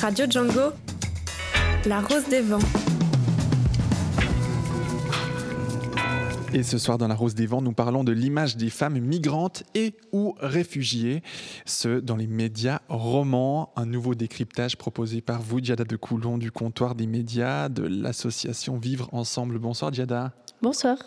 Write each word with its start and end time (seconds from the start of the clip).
Radio 0.00 0.26
Django, 0.28 0.72
La 1.86 2.00
Rose 2.02 2.28
des 2.28 2.42
Vents. 2.42 2.58
Et 6.52 6.62
ce 6.62 6.76
soir 6.76 6.98
dans 6.98 7.08
La 7.08 7.14
Rose 7.14 7.34
des 7.34 7.46
Vents, 7.46 7.62
nous 7.62 7.72
parlons 7.72 8.04
de 8.04 8.12
l'image 8.12 8.58
des 8.58 8.68
femmes 8.68 8.98
migrantes 8.98 9.62
et 9.74 9.94
ou 10.12 10.34
réfugiées, 10.38 11.22
ce 11.64 12.00
dans 12.00 12.16
les 12.16 12.26
médias 12.26 12.80
romans, 12.88 13.72
un 13.76 13.86
nouveau 13.86 14.14
décryptage 14.14 14.76
proposé 14.76 15.22
par 15.22 15.40
vous, 15.40 15.62
Diada 15.62 15.84
de 15.84 15.96
Coulon, 15.96 16.36
du 16.36 16.52
comptoir 16.52 16.94
des 16.94 17.06
médias, 17.06 17.70
de 17.70 17.82
l'association 17.82 18.76
Vivre 18.76 19.08
Ensemble. 19.12 19.58
Bonsoir 19.58 19.90
Diada. 19.90 20.32
Bonsoir. 20.60 20.98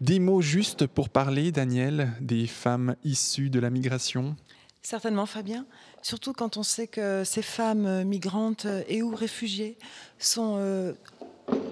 Des 0.00 0.18
mots 0.18 0.42
justes 0.42 0.86
pour 0.86 1.08
parler, 1.08 1.52
Daniel, 1.52 2.12
des 2.20 2.48
femmes 2.48 2.96
issues 3.04 3.50
de 3.50 3.60
la 3.60 3.70
migration? 3.70 4.34
Certainement, 4.82 5.26
Fabien. 5.26 5.66
Surtout 6.02 6.32
quand 6.32 6.56
on 6.56 6.62
sait 6.62 6.86
que 6.86 7.24
ces 7.24 7.42
femmes 7.42 8.04
migrantes 8.04 8.66
et 8.88 9.02
ou 9.02 9.14
réfugiées 9.14 9.76
sont 10.18 10.54
euh, 10.56 10.92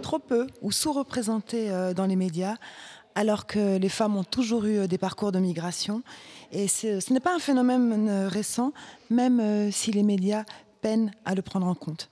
trop 0.02 0.19
peu 0.19 0.47
ou 0.62 0.73
sous-représentées 0.73 1.71
euh, 1.71 1.95
dans 1.95 2.07
les 2.07 2.16
médias, 2.16 2.57
alors 3.15 3.47
que 3.47 3.77
les 3.77 3.89
femmes 3.89 4.16
ont 4.16 4.25
toujours 4.25 4.65
eu 4.65 4.79
euh, 4.79 4.87
des 4.87 4.99
parcours 4.99 5.33
de 5.33 5.39
migration. 5.39 6.02
Et 6.52 6.69
ce 6.69 7.12
n'est 7.12 7.21
pas 7.21 7.35
un 7.35 7.39
phénomène 7.39 8.27
récent, 8.27 8.73
même 9.11 9.73
si 9.73 9.91
les 9.91 10.05
médias 10.05 10.45
peinent 10.80 11.11
à 11.24 11.35
le 11.35 11.43
prendre 11.43 11.66
en 11.66 11.74
compte. 11.74 12.09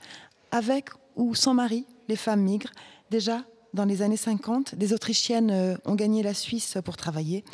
Avec 0.51 0.91
ou 1.15 1.37
sans 1.37 1.55
mari, 1.55 1.87
les 2.09 2.17
femmes 2.17 2.41
migrent. 2.41 2.73
Déjà, 3.11 3.45
dans 3.75 3.85
les 3.85 4.03
années 4.03 4.17
50, 4.17 4.75
des 4.75 4.93
Autrichiennes 4.93 5.79
ont 5.85 5.95
gagné 5.95 6.25
la 6.25 6.35
Suisse 6.35 6.79
pour 6.85 6.97
travailler. 6.97 7.45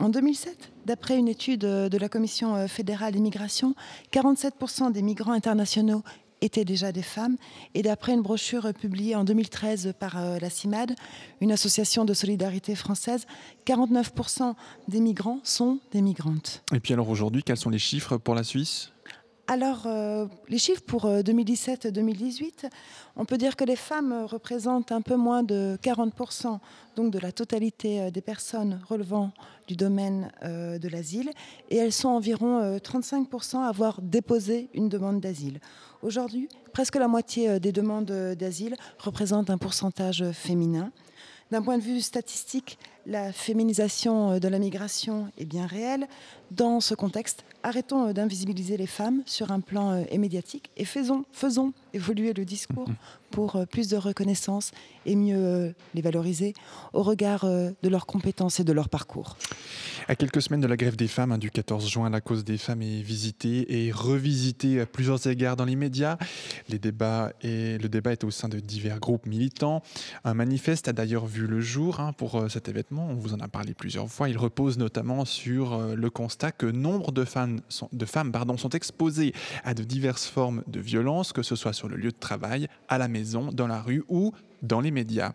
En 0.00 0.08
2007, 0.08 0.72
d'après 0.86 1.18
une 1.18 1.28
étude 1.28 1.60
de 1.60 1.98
la 1.98 2.08
Commission 2.08 2.66
fédérale 2.68 3.12
d'immigration, 3.12 3.74
47% 4.12 4.92
des 4.92 5.02
migrants 5.02 5.32
internationaux 5.32 6.02
étaient 6.40 6.64
déjà 6.64 6.90
des 6.90 7.02
femmes. 7.02 7.36
Et 7.74 7.82
d'après 7.82 8.14
une 8.14 8.22
brochure 8.22 8.72
publiée 8.72 9.14
en 9.14 9.24
2013 9.24 9.92
par 10.00 10.18
la 10.40 10.48
CIMAD, 10.48 10.96
une 11.42 11.52
association 11.52 12.06
de 12.06 12.14
solidarité 12.14 12.74
française, 12.76 13.26
49% 13.66 14.54
des 14.88 15.00
migrants 15.00 15.40
sont 15.44 15.80
des 15.92 16.00
migrantes. 16.00 16.62
Et 16.74 16.80
puis 16.80 16.94
alors 16.94 17.10
aujourd'hui, 17.10 17.42
quels 17.42 17.58
sont 17.58 17.68
les 17.68 17.78
chiffres 17.78 18.16
pour 18.16 18.34
la 18.34 18.42
Suisse? 18.42 18.92
Alors, 19.50 19.82
euh, 19.86 20.26
les 20.48 20.58
chiffres 20.58 20.84
pour 20.86 21.06
2017-2018, 21.06 22.70
on 23.16 23.24
peut 23.24 23.36
dire 23.36 23.56
que 23.56 23.64
les 23.64 23.74
femmes 23.74 24.24
représentent 24.30 24.92
un 24.92 25.00
peu 25.00 25.16
moins 25.16 25.42
de 25.42 25.76
40% 25.82 26.60
donc 26.94 27.10
de 27.10 27.18
la 27.18 27.32
totalité 27.32 28.12
des 28.12 28.20
personnes 28.20 28.80
relevant 28.88 29.32
du 29.66 29.74
domaine 29.74 30.30
euh, 30.44 30.78
de 30.78 30.88
l'asile, 30.88 31.30
et 31.68 31.78
elles 31.78 31.90
sont 31.90 32.10
environ 32.10 32.60
euh, 32.60 32.78
35% 32.78 33.56
à 33.56 33.66
avoir 33.66 34.00
déposé 34.00 34.68
une 34.72 34.88
demande 34.88 35.20
d'asile. 35.20 35.58
Aujourd'hui, 36.02 36.48
presque 36.72 36.94
la 36.94 37.08
moitié 37.08 37.58
des 37.58 37.72
demandes 37.72 38.12
d'asile 38.38 38.76
représentent 38.98 39.50
un 39.50 39.58
pourcentage 39.58 40.30
féminin. 40.30 40.92
D'un 41.50 41.62
point 41.62 41.78
de 41.78 41.82
vue 41.82 42.00
statistique, 42.00 42.78
la 43.04 43.32
féminisation 43.32 44.38
de 44.38 44.46
la 44.46 44.60
migration 44.60 45.32
est 45.36 45.44
bien 45.44 45.66
réelle. 45.66 46.06
Dans 46.52 46.78
ce 46.78 46.94
contexte, 46.94 47.44
arrêtons 47.62 48.12
d'invisibiliser 48.12 48.76
les 48.76 48.86
femmes 48.86 49.22
sur 49.26 49.52
un 49.52 49.60
plan 49.60 50.04
médiatique 50.16 50.70
et 50.76 50.84
faisons, 50.84 51.24
faisons 51.32 51.72
évoluer 51.92 52.32
le 52.32 52.44
discours 52.44 52.88
pour 53.30 53.66
plus 53.70 53.88
de 53.88 53.96
reconnaissance 53.96 54.72
et 55.06 55.16
mieux 55.16 55.74
les 55.94 56.02
valoriser 56.02 56.54
au 56.92 57.02
regard 57.02 57.44
de 57.44 57.88
leurs 57.88 58.06
compétences 58.06 58.60
et 58.60 58.64
de 58.64 58.72
leur 58.72 58.88
parcours. 58.88 59.36
À 60.08 60.16
quelques 60.16 60.42
semaines 60.42 60.60
de 60.60 60.66
la 60.66 60.76
grève 60.76 60.96
des 60.96 61.08
femmes 61.08 61.32
hein, 61.32 61.38
du 61.38 61.50
14 61.50 61.88
juin, 61.88 62.10
la 62.10 62.20
cause 62.20 62.44
des 62.44 62.58
femmes 62.58 62.82
est 62.82 63.02
visitée 63.02 63.86
et 63.86 63.92
revisitée 63.92 64.80
à 64.80 64.86
plusieurs 64.86 65.24
égards 65.26 65.56
dans 65.56 65.64
les 65.64 65.76
médias. 65.76 66.16
Le 66.68 66.78
débat 66.78 67.32
est 67.42 68.24
au 68.24 68.30
sein 68.30 68.48
de 68.48 68.58
divers 68.58 68.98
groupes 68.98 69.26
militants. 69.26 69.82
Un 70.24 70.34
manifeste 70.34 70.88
a 70.88 70.92
d'ailleurs 70.92 71.26
vu 71.26 71.46
le 71.46 71.60
jour 71.60 72.00
hein, 72.00 72.12
pour 72.12 72.36
euh, 72.36 72.48
cet 72.48 72.68
événement. 72.68 73.08
On 73.10 73.14
vous 73.14 73.34
en 73.34 73.40
a 73.40 73.48
parlé 73.48 73.74
plusieurs 73.74 74.08
fois. 74.08 74.28
Il 74.28 74.38
repose 74.38 74.78
notamment 74.78 75.24
sur 75.24 75.74
euh, 75.74 75.94
le 75.94 76.10
constat 76.10 76.52
que 76.52 76.66
nombre 76.66 77.12
de 77.12 77.24
femmes, 77.24 77.60
sont, 77.68 77.88
de 77.92 78.04
femmes 78.04 78.32
pardon, 78.32 78.56
sont 78.56 78.70
exposées 78.70 79.32
à 79.64 79.74
de 79.74 79.84
diverses 79.84 80.26
formes 80.26 80.62
de 80.66 80.80
violence, 80.80 81.32
que 81.32 81.42
ce 81.42 81.56
soit 81.56 81.72
sur 81.72 81.88
le 81.88 81.96
lieu 81.96 82.10
de 82.10 82.18
travail, 82.18 82.68
à 82.88 82.98
la 82.98 83.08
maison, 83.08 83.19
dans 83.52 83.66
la 83.66 83.80
rue 83.82 84.04
ou 84.08 84.32
dans 84.62 84.80
les 84.80 84.90
médias. 84.90 85.32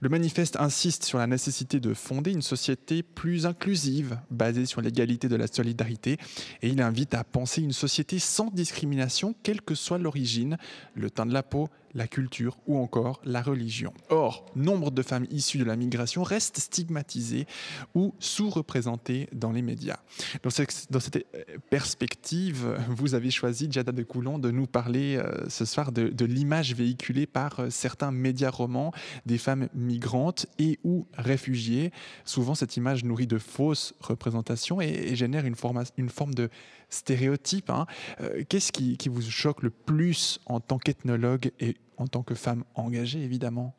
Le 0.00 0.08
manifeste 0.08 0.56
insiste 0.56 1.04
sur 1.04 1.18
la 1.18 1.28
nécessité 1.28 1.78
de 1.78 1.94
fonder 1.94 2.32
une 2.32 2.42
société 2.42 3.04
plus 3.04 3.46
inclusive, 3.46 4.18
basée 4.30 4.66
sur 4.66 4.80
l'égalité 4.80 5.28
de 5.28 5.36
la 5.36 5.46
solidarité, 5.46 6.18
et 6.60 6.68
il 6.68 6.82
invite 6.82 7.14
à 7.14 7.22
penser 7.22 7.62
une 7.62 7.72
société 7.72 8.18
sans 8.18 8.50
discrimination, 8.50 9.34
quelle 9.44 9.62
que 9.62 9.76
soit 9.76 9.98
l'origine, 9.98 10.56
le 10.96 11.08
teint 11.08 11.26
de 11.26 11.32
la 11.32 11.44
peau, 11.44 11.68
la 11.94 12.06
culture 12.06 12.58
ou 12.66 12.78
encore 12.78 13.20
la 13.24 13.42
religion. 13.42 13.92
Or, 14.08 14.46
nombre 14.56 14.90
de 14.90 15.02
femmes 15.02 15.26
issues 15.30 15.58
de 15.58 15.64
la 15.64 15.76
migration 15.76 16.22
restent 16.22 16.58
stigmatisées 16.58 17.46
ou 17.94 18.14
sous-représentées 18.18 19.28
dans 19.32 19.52
les 19.52 19.62
médias. 19.62 19.98
Dans 20.42 20.50
cette, 20.50 21.26
perspective, 21.70 22.76
vous 22.88 23.14
avez 23.14 23.30
choisi, 23.30 23.68
Jada 23.70 23.92
de 23.92 24.02
Coulon, 24.02 24.38
de 24.38 24.50
nous 24.50 24.66
parler 24.66 25.16
euh, 25.16 25.48
ce 25.48 25.64
soir 25.64 25.92
de, 25.92 26.08
de 26.08 26.24
l'image 26.24 26.74
véhiculée 26.74 27.26
par 27.26 27.60
euh, 27.60 27.70
certains 27.70 28.10
médias 28.10 28.50
romans 28.52 28.92
des 29.26 29.38
femmes 29.38 29.68
migrantes 29.74 30.46
et 30.58 30.78
ou 30.84 31.06
réfugiées. 31.16 31.92
Souvent, 32.24 32.54
cette 32.54 32.76
image 32.76 33.04
nourrit 33.04 33.26
de 33.26 33.38
fausses 33.38 33.94
représentations 34.00 34.80
et, 34.80 35.14
génère 35.14 35.46
une, 35.46 35.56
forme, 35.56 36.34
de 36.34 36.48
stéréotype. 36.88 37.70
Hein. 37.70 37.86
Euh, 38.20 38.42
Qu'est-ce 38.48 38.72
qui, 38.72 38.96
qui, 38.96 39.08
vous 39.08 39.22
choque 39.22 39.62
le 39.62 39.70
plus 39.70 40.40
en 40.46 40.60
tant 40.60 40.78
qu'ethnologue 40.78 41.50
et 41.60 41.76
en 41.96 42.06
tant 42.06 42.22
que 42.22 42.34
femme 42.34 42.64
engagée, 42.74 43.22
évidemment? 43.22 43.74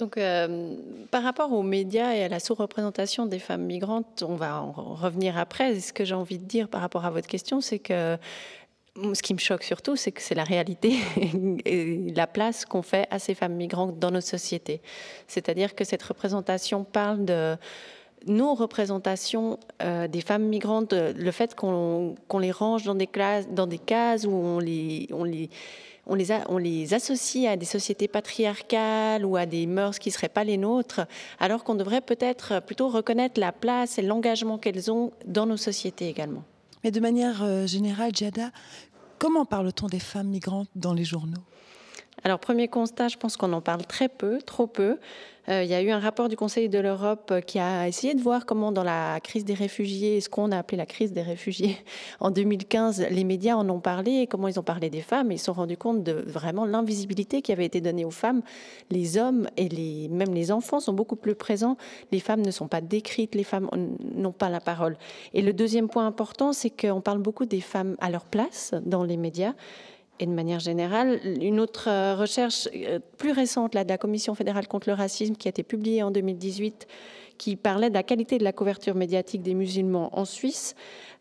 Donc, 0.00 0.16
euh, 0.16 0.76
par 1.10 1.22
rapport 1.22 1.52
aux 1.52 1.62
médias 1.62 2.14
et 2.14 2.24
à 2.24 2.28
la 2.28 2.40
sous-représentation 2.40 3.26
des 3.26 3.38
femmes 3.38 3.66
migrantes, 3.66 4.24
on 4.26 4.34
va 4.34 4.62
en 4.62 4.72
revenir 4.72 5.36
après. 5.36 5.78
Ce 5.78 5.92
que 5.92 6.06
j'ai 6.06 6.14
envie 6.14 6.38
de 6.38 6.46
dire 6.46 6.68
par 6.68 6.80
rapport 6.80 7.04
à 7.04 7.10
votre 7.10 7.28
question, 7.28 7.60
c'est 7.60 7.78
que 7.78 8.16
ce 8.96 9.22
qui 9.22 9.34
me 9.34 9.38
choque 9.38 9.62
surtout, 9.62 9.96
c'est 9.96 10.12
que 10.12 10.20
c'est 10.20 10.34
la 10.34 10.44
réalité 10.44 10.96
et 11.64 12.12
la 12.14 12.26
place 12.26 12.64
qu'on 12.64 12.82
fait 12.82 13.06
à 13.10 13.18
ces 13.18 13.34
femmes 13.34 13.54
migrantes 13.54 13.98
dans 13.98 14.10
notre 14.10 14.26
société. 14.26 14.80
C'est-à-dire 15.26 15.74
que 15.74 15.84
cette 15.84 16.02
représentation 16.02 16.84
parle 16.84 17.24
de 17.24 17.56
nos 18.26 18.54
représentations 18.54 19.58
euh, 19.82 20.06
des 20.06 20.20
femmes 20.20 20.44
migrantes, 20.44 20.92
le 20.92 21.30
fait 21.30 21.54
qu'on 21.54 22.14
qu 22.28 22.40
les 22.40 22.50
range 22.50 22.84
dans 22.84 22.94
des, 22.94 23.06
cases 23.06 24.26
où 24.26 24.30
on 24.30 24.58
les, 24.58 25.08
on 25.10 26.58
les 26.58 26.94
associe 26.94 27.50
à 27.50 27.56
des 27.56 27.64
sociétés 27.64 28.08
patriarcales 28.08 29.24
ou 29.24 29.36
à 29.36 29.46
des 29.46 29.66
mœurs 29.66 29.98
qui 29.98 30.10
ne 30.10 30.12
seraient 30.12 30.28
pas 30.28 30.44
les 30.44 30.58
nôtres, 30.58 31.00
alors 31.38 31.64
qu'on 31.64 31.76
devrait 31.76 32.02
peut-être 32.02 32.60
plutôt 32.60 32.88
reconnaître 32.88 33.40
la 33.40 33.52
place 33.52 33.98
et 33.98 34.02
l'engagement 34.02 34.58
qu'elles 34.58 34.90
ont 34.90 35.12
dans 35.24 35.46
nos 35.46 35.56
sociétés 35.56 36.08
également. 36.08 36.44
Mais 36.82 36.90
de 36.90 37.00
manière 37.00 37.42
euh, 37.42 37.66
générale, 37.66 38.14
Jada, 38.14 38.50
comment 39.18 39.44
parle-t-on 39.44 39.86
des 39.86 40.00
femmes 40.00 40.28
migrantes 40.28 40.70
dans 40.74 40.94
les 40.94 41.04
journaux? 41.04 41.42
Alors, 42.22 42.38
premier 42.38 42.68
constat, 42.68 43.08
je 43.08 43.16
pense 43.16 43.36
qu'on 43.36 43.52
en 43.52 43.62
parle 43.62 43.86
très 43.86 44.08
peu, 44.08 44.42
trop 44.42 44.66
peu. 44.66 44.98
Euh, 45.48 45.64
il 45.64 45.70
y 45.70 45.74
a 45.74 45.80
eu 45.80 45.90
un 45.90 45.98
rapport 45.98 46.28
du 46.28 46.36
Conseil 46.36 46.68
de 46.68 46.78
l'Europe 46.78 47.32
qui 47.46 47.58
a 47.58 47.88
essayé 47.88 48.14
de 48.14 48.20
voir 48.20 48.44
comment, 48.44 48.72
dans 48.72 48.84
la 48.84 49.18
crise 49.20 49.46
des 49.46 49.54
réfugiés, 49.54 50.20
ce 50.20 50.28
qu'on 50.28 50.52
a 50.52 50.58
appelé 50.58 50.76
la 50.76 50.84
crise 50.84 51.12
des 51.12 51.22
réfugiés 51.22 51.78
en 52.20 52.30
2015, 52.30 53.06
les 53.10 53.24
médias 53.24 53.56
en 53.56 53.68
ont 53.70 53.80
parlé 53.80 54.20
et 54.20 54.26
comment 54.26 54.48
ils 54.48 54.60
ont 54.60 54.64
parlé 54.64 54.90
des 54.90 55.00
femmes. 55.00 55.32
Ils 55.32 55.38
se 55.38 55.46
sont 55.46 55.54
rendus 55.54 55.78
compte 55.78 56.04
de 56.04 56.12
vraiment 56.12 56.66
l'invisibilité 56.66 57.40
qui 57.40 57.52
avait 57.52 57.64
été 57.64 57.80
donnée 57.80 58.04
aux 58.04 58.10
femmes. 58.10 58.42
Les 58.90 59.16
hommes 59.16 59.48
et 59.56 60.08
même 60.10 60.34
les 60.34 60.52
enfants 60.52 60.80
sont 60.80 60.92
beaucoup 60.92 61.16
plus 61.16 61.34
présents. 61.34 61.78
Les 62.12 62.20
femmes 62.20 62.42
ne 62.42 62.50
sont 62.50 62.68
pas 62.68 62.82
décrites, 62.82 63.34
les 63.34 63.44
femmes 63.44 63.70
n'ont 64.14 64.32
pas 64.32 64.50
la 64.50 64.60
parole. 64.60 64.98
Et 65.32 65.40
le 65.40 65.54
deuxième 65.54 65.88
point 65.88 66.06
important, 66.06 66.52
c'est 66.52 66.70
qu'on 66.70 67.00
parle 67.00 67.18
beaucoup 67.18 67.46
des 67.46 67.62
femmes 67.62 67.96
à 67.98 68.10
leur 68.10 68.26
place 68.26 68.74
dans 68.84 69.04
les 69.04 69.16
médias. 69.16 69.54
Et 70.20 70.26
de 70.26 70.32
manière 70.32 70.60
générale, 70.60 71.18
une 71.24 71.60
autre 71.60 71.88
recherche 72.14 72.68
plus 73.16 73.32
récente 73.32 73.74
là, 73.74 73.84
de 73.84 73.88
la 73.88 73.96
Commission 73.96 74.34
fédérale 74.34 74.68
contre 74.68 74.90
le 74.90 74.94
racisme 74.94 75.34
qui 75.34 75.48
a 75.48 75.50
été 75.50 75.62
publiée 75.62 76.02
en 76.02 76.10
2018, 76.10 76.86
qui 77.38 77.56
parlait 77.56 77.88
de 77.88 77.94
la 77.94 78.02
qualité 78.02 78.36
de 78.36 78.44
la 78.44 78.52
couverture 78.52 78.94
médiatique 78.94 79.40
des 79.40 79.54
musulmans 79.54 80.10
en 80.12 80.26
Suisse, 80.26 80.74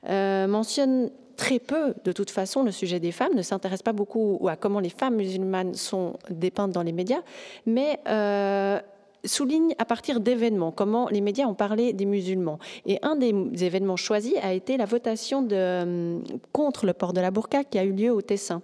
euh, 0.09 0.47
mentionne 0.47 1.11
très 1.37 1.59
peu, 1.59 1.93
de 2.03 2.11
toute 2.11 2.29
façon, 2.29 2.63
le 2.63 2.71
sujet 2.71 2.99
des 2.99 3.13
femmes, 3.13 3.33
ne 3.35 3.41
s'intéresse 3.41 3.81
pas 3.81 3.93
beaucoup 3.93 4.45
à 4.49 4.57
comment 4.57 4.81
les 4.81 4.89
femmes 4.89 5.15
musulmanes 5.15 5.75
sont 5.75 6.17
dépeintes 6.29 6.71
dans 6.71 6.83
les 6.83 6.91
médias, 6.91 7.21
mais 7.65 8.01
euh, 8.09 8.81
souligne 9.25 9.73
à 9.77 9.85
partir 9.85 10.19
d'événements, 10.19 10.71
comment 10.71 11.07
les 11.09 11.21
médias 11.21 11.45
ont 11.45 11.53
parlé 11.53 11.93
des 11.93 12.05
musulmans. 12.05 12.59
Et 12.85 12.99
un 13.01 13.15
des 13.15 13.33
événements 13.63 13.97
choisis 13.97 14.35
a 14.41 14.53
été 14.53 14.77
la 14.77 14.85
votation 14.85 15.41
de, 15.41 16.19
contre 16.51 16.85
le 16.85 16.93
port 16.93 17.13
de 17.13 17.21
la 17.21 17.31
burqa 17.31 17.63
qui 17.63 17.77
a 17.79 17.83
eu 17.83 17.91
lieu 17.91 18.11
au 18.11 18.21
Tessin. 18.21 18.61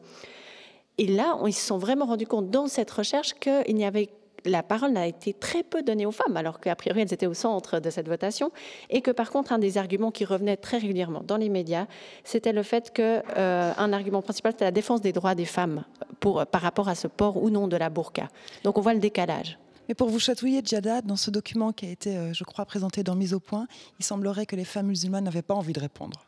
Et 0.98 1.08
là, 1.08 1.38
ils 1.46 1.54
se 1.54 1.66
sont 1.66 1.78
vraiment 1.78 2.06
rendus 2.06 2.28
compte 2.28 2.50
dans 2.50 2.68
cette 2.68 2.92
recherche 2.92 3.34
qu'il 3.34 3.76
n'y 3.76 3.86
avait 3.86 4.10
la 4.46 4.64
parole 4.64 4.92
n'a 4.92 5.08
été 5.08 5.34
très 5.34 5.64
peu 5.64 5.82
donnée 5.82 6.06
aux 6.06 6.12
femmes, 6.12 6.38
alors 6.38 6.60
qu'a 6.60 6.76
priori 6.76 7.02
elles 7.02 7.14
étaient 7.14 7.26
au 7.26 7.34
centre 7.34 7.80
de 7.80 7.90
cette 7.90 8.08
votation, 8.08 8.52
et 8.90 9.02
que 9.02 9.12
par 9.12 9.32
contre 9.32 9.52
un 9.52 9.58
des 9.58 9.78
arguments 9.78 10.12
qui 10.12 10.24
revenait 10.24 10.58
très 10.58 10.78
régulièrement 10.78 11.24
dans 11.26 11.38
les 11.38 11.50
médias, 11.50 11.88
c'était 12.24 12.54
le 12.54 12.64
fait 12.64 12.94
que 12.94 13.22
euh, 13.38 13.74
un 13.76 13.94
argument 13.94 14.22
principal 14.22 14.54
c'était 14.54 14.66
la 14.66 14.72
défense 14.72 15.02
des 15.02 15.14
droits 15.14 15.36
des 15.36 15.46
femmes 15.46 15.84
par 16.20 16.62
rapport 16.62 16.90
à 16.90 16.96
ce 16.96 17.08
port 17.08 17.42
ou 17.42 17.50
non 17.50 17.68
de 17.68 17.78
la 17.78 17.90
burqa. 17.90 18.28
Donc 18.64 18.78
on 18.78 18.82
voit 18.82 18.94
le 18.94 19.00
décalage. 19.00 19.58
Mais 19.88 19.96
pour 19.96 20.10
vous 20.10 20.20
chatouiller, 20.20 20.62
Djada, 20.64 21.02
dans 21.02 21.16
ce 21.16 21.30
document 21.32 21.72
qui 21.72 21.86
a 21.86 21.90
été, 21.90 22.18
euh, 22.18 22.34
je 22.34 22.44
crois, 22.44 22.66
présenté 22.66 23.04
dans 23.04 23.16
Mise 23.16 23.34
au 23.34 23.40
point, 23.40 23.68
il 24.00 24.06
semblerait 24.06 24.46
que 24.46 24.56
les 24.56 24.66
femmes 24.66 24.88
musulmanes 24.88 25.24
n'avaient 25.24 25.42
pas 25.42 25.54
envie 25.54 25.74
de 25.74 25.80
répondre. 25.80 26.26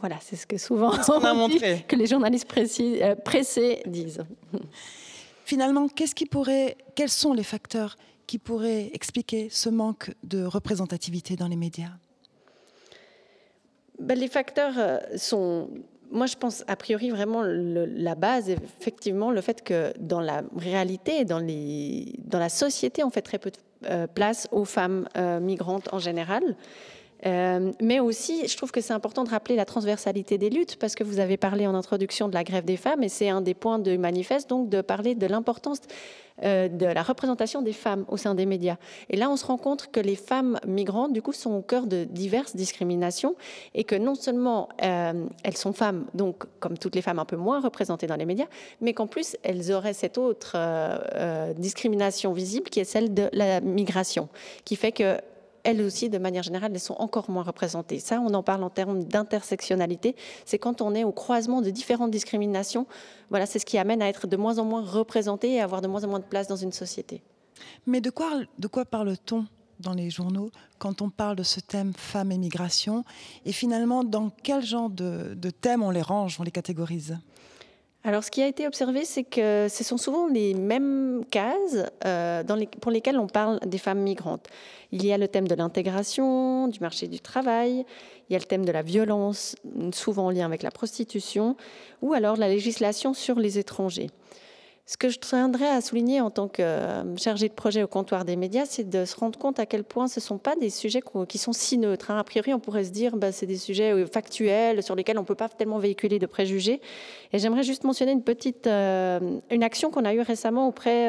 Voilà, 0.00 0.16
c'est 0.20 0.36
ce 0.36 0.46
que 0.46 0.58
souvent 0.58 0.92
on 1.08 1.24
a 1.24 1.34
montré. 1.34 1.84
que 1.86 1.96
les 1.96 2.06
journalistes 2.06 2.48
précis, 2.48 3.02
euh, 3.02 3.14
pressés 3.14 3.82
disent. 3.86 4.24
Finalement, 5.44 5.88
qu'est-ce 5.88 6.14
qui 6.14 6.26
pourrait, 6.26 6.76
quels 6.94 7.10
sont 7.10 7.32
les 7.32 7.42
facteurs 7.42 7.96
qui 8.26 8.38
pourraient 8.38 8.90
expliquer 8.94 9.48
ce 9.50 9.68
manque 9.68 10.12
de 10.22 10.44
représentativité 10.44 11.36
dans 11.36 11.48
les 11.48 11.56
médias? 11.56 11.90
Ben, 13.98 14.18
Les 14.18 14.28
facteurs 14.28 14.74
euh, 14.78 14.98
sont 15.16 15.68
moi, 16.12 16.26
je 16.26 16.36
pense 16.36 16.62
a 16.68 16.76
priori 16.76 17.10
vraiment 17.10 17.42
la 17.42 18.14
base, 18.14 18.50
effectivement, 18.50 19.30
le 19.30 19.40
fait 19.40 19.62
que 19.62 19.92
dans 19.98 20.20
la 20.20 20.42
réalité, 20.56 21.24
dans, 21.24 21.40
la 21.40 22.48
société, 22.48 23.02
on 23.02 23.10
fait 23.10 23.22
très 23.22 23.38
peu 23.38 23.50
de 23.50 23.56
euh, 23.88 24.06
place 24.06 24.46
aux 24.52 24.64
femmes 24.64 25.08
euh, 25.16 25.40
migrantes 25.40 25.88
en 25.92 25.98
général. 25.98 26.56
Euh, 27.26 27.72
mais 27.80 28.00
aussi, 28.00 28.46
je 28.48 28.56
trouve 28.56 28.72
que 28.72 28.80
c'est 28.80 28.92
important 28.92 29.24
de 29.24 29.30
rappeler 29.30 29.56
la 29.56 29.64
transversalité 29.64 30.38
des 30.38 30.50
luttes, 30.50 30.76
parce 30.76 30.94
que 30.94 31.04
vous 31.04 31.20
avez 31.20 31.36
parlé 31.36 31.66
en 31.66 31.74
introduction 31.74 32.28
de 32.28 32.34
la 32.34 32.44
grève 32.44 32.64
des 32.64 32.76
femmes, 32.76 33.02
et 33.02 33.08
c'est 33.08 33.28
un 33.28 33.40
des 33.40 33.54
points 33.54 33.78
de 33.78 33.96
manifeste, 33.96 34.48
donc 34.50 34.68
de 34.68 34.80
parler 34.80 35.14
de 35.14 35.26
l'importance 35.26 35.78
euh, 36.42 36.68
de 36.68 36.86
la 36.86 37.02
représentation 37.02 37.62
des 37.62 37.74
femmes 37.74 38.04
au 38.08 38.16
sein 38.16 38.34
des 38.34 38.46
médias. 38.46 38.76
Et 39.10 39.16
là, 39.16 39.30
on 39.30 39.36
se 39.36 39.44
rend 39.44 39.58
compte 39.58 39.90
que 39.92 40.00
les 40.00 40.16
femmes 40.16 40.58
migrantes, 40.66 41.12
du 41.12 41.22
coup, 41.22 41.32
sont 41.32 41.52
au 41.52 41.62
cœur 41.62 41.86
de 41.86 42.04
diverses 42.04 42.56
discriminations, 42.56 43.36
et 43.74 43.84
que 43.84 43.94
non 43.94 44.14
seulement 44.14 44.68
euh, 44.82 45.26
elles 45.44 45.56
sont 45.56 45.72
femmes, 45.72 46.06
donc 46.14 46.44
comme 46.58 46.76
toutes 46.76 46.96
les 46.96 47.02
femmes 47.02 47.18
un 47.18 47.24
peu 47.24 47.36
moins 47.36 47.60
représentées 47.60 48.06
dans 48.06 48.16
les 48.16 48.26
médias, 48.26 48.46
mais 48.80 48.94
qu'en 48.94 49.06
plus, 49.06 49.36
elles 49.44 49.72
auraient 49.72 49.92
cette 49.92 50.18
autre 50.18 50.56
discrimination 51.56 52.32
visible 52.32 52.68
qui 52.68 52.80
est 52.80 52.84
celle 52.84 53.14
de 53.14 53.28
la 53.32 53.60
migration, 53.60 54.28
qui 54.64 54.76
fait 54.76 54.92
que 54.92 55.18
elles 55.64 55.80
aussi, 55.82 56.08
de 56.08 56.18
manière 56.18 56.42
générale, 56.42 56.72
elles 56.72 56.80
sont 56.80 56.96
encore 56.98 57.30
moins 57.30 57.42
représentées. 57.42 57.98
Ça, 57.98 58.20
on 58.20 58.34
en 58.34 58.42
parle 58.42 58.62
en 58.64 58.70
termes 58.70 59.04
d'intersectionnalité. 59.04 60.16
C'est 60.44 60.58
quand 60.58 60.80
on 60.80 60.94
est 60.94 61.04
au 61.04 61.12
croisement 61.12 61.62
de 61.62 61.70
différentes 61.70 62.10
discriminations. 62.10 62.86
Voilà, 63.30 63.46
c'est 63.46 63.58
ce 63.58 63.66
qui 63.66 63.78
amène 63.78 64.02
à 64.02 64.08
être 64.08 64.26
de 64.26 64.36
moins 64.36 64.58
en 64.58 64.64
moins 64.64 64.82
représenté 64.82 65.54
et 65.54 65.60
à 65.60 65.64
avoir 65.64 65.80
de 65.80 65.88
moins 65.88 66.04
en 66.04 66.08
moins 66.08 66.20
de 66.20 66.24
place 66.24 66.48
dans 66.48 66.56
une 66.56 66.72
société. 66.72 67.22
Mais 67.86 68.00
de 68.00 68.10
quoi, 68.10 68.40
de 68.58 68.66
quoi 68.66 68.84
parle-t-on 68.84 69.46
dans 69.80 69.94
les 69.94 70.10
journaux 70.10 70.50
quand 70.78 71.02
on 71.02 71.10
parle 71.10 71.36
de 71.36 71.42
ce 71.42 71.60
thème 71.60 71.92
femmes 71.94 72.32
et 72.32 72.38
migration? 72.38 73.04
Et 73.44 73.52
finalement, 73.52 74.04
dans 74.04 74.30
quel 74.42 74.64
genre 74.64 74.90
de, 74.90 75.34
de 75.34 75.50
thèmes 75.50 75.82
on 75.82 75.90
les 75.90 76.02
range, 76.02 76.38
on 76.40 76.42
les 76.42 76.50
catégorise? 76.50 77.18
Alors, 78.04 78.24
ce 78.24 78.32
qui 78.32 78.42
a 78.42 78.48
été 78.48 78.66
observé, 78.66 79.04
c'est 79.04 79.22
que 79.22 79.68
ce 79.70 79.84
sont 79.84 79.96
souvent 79.96 80.26
les 80.26 80.54
mêmes 80.54 81.22
cases 81.30 81.86
euh, 82.04 82.42
pour 82.80 82.90
lesquelles 82.90 83.18
on 83.18 83.28
parle 83.28 83.60
des 83.64 83.78
femmes 83.78 84.00
migrantes. 84.00 84.48
Il 84.90 85.06
y 85.06 85.12
a 85.12 85.18
le 85.18 85.28
thème 85.28 85.46
de 85.46 85.54
l'intégration, 85.54 86.66
du 86.66 86.80
marché 86.80 87.06
du 87.06 87.20
travail, 87.20 87.86
il 88.28 88.32
y 88.32 88.36
a 88.36 88.40
le 88.40 88.44
thème 88.44 88.64
de 88.64 88.72
la 88.72 88.82
violence, 88.82 89.54
souvent 89.92 90.26
en 90.26 90.30
lien 90.30 90.46
avec 90.46 90.64
la 90.64 90.72
prostitution, 90.72 91.56
ou 92.02 92.12
alors 92.12 92.36
la 92.36 92.48
législation 92.48 93.14
sur 93.14 93.38
les 93.38 93.60
étrangers. 93.60 94.10
Ce 94.84 94.96
que 94.96 95.08
je 95.08 95.20
tiendrais 95.20 95.68
à 95.68 95.80
souligner 95.80 96.20
en 96.20 96.30
tant 96.30 96.48
que 96.48 96.60
euh, 96.60 97.16
chargée 97.16 97.48
de 97.48 97.54
projet 97.54 97.84
au 97.84 97.86
comptoir 97.86 98.24
des 98.24 98.34
médias, 98.34 98.64
c'est 98.66 98.88
de 98.88 99.04
se 99.04 99.14
rendre 99.14 99.38
compte 99.38 99.60
à 99.60 99.66
quel 99.66 99.84
point 99.84 100.08
ce 100.08 100.18
ne 100.18 100.22
sont 100.22 100.38
pas 100.38 100.56
des 100.56 100.70
sujets 100.70 101.00
qui 101.28 101.38
sont 101.38 101.52
si 101.52 101.78
neutres. 101.78 102.10
Hein. 102.10 102.18
A 102.18 102.24
priori, 102.24 102.52
on 102.52 102.58
pourrait 102.58 102.82
se 102.82 102.90
dire 102.90 103.12
que 103.12 103.16
bah, 103.16 103.30
c'est 103.30 103.46
des 103.46 103.58
sujets 103.58 103.92
euh, 103.92 104.06
factuels 104.06 104.82
sur 104.82 104.96
lesquels 104.96 105.18
on 105.18 105.22
ne 105.22 105.26
peut 105.26 105.36
pas 105.36 105.48
tellement 105.48 105.78
véhiculer 105.78 106.18
de 106.18 106.26
préjugés. 106.26 106.80
Et 107.32 107.38
j'aimerais 107.38 107.62
juste 107.62 107.84
mentionner 107.84 108.10
une 108.10 108.24
petite 108.24 108.66
euh, 108.66 109.20
une 109.50 109.62
action 109.62 109.92
qu'on 109.92 110.04
a 110.04 110.14
eue 110.14 110.20
récemment 110.20 110.66
auprès 110.66 111.08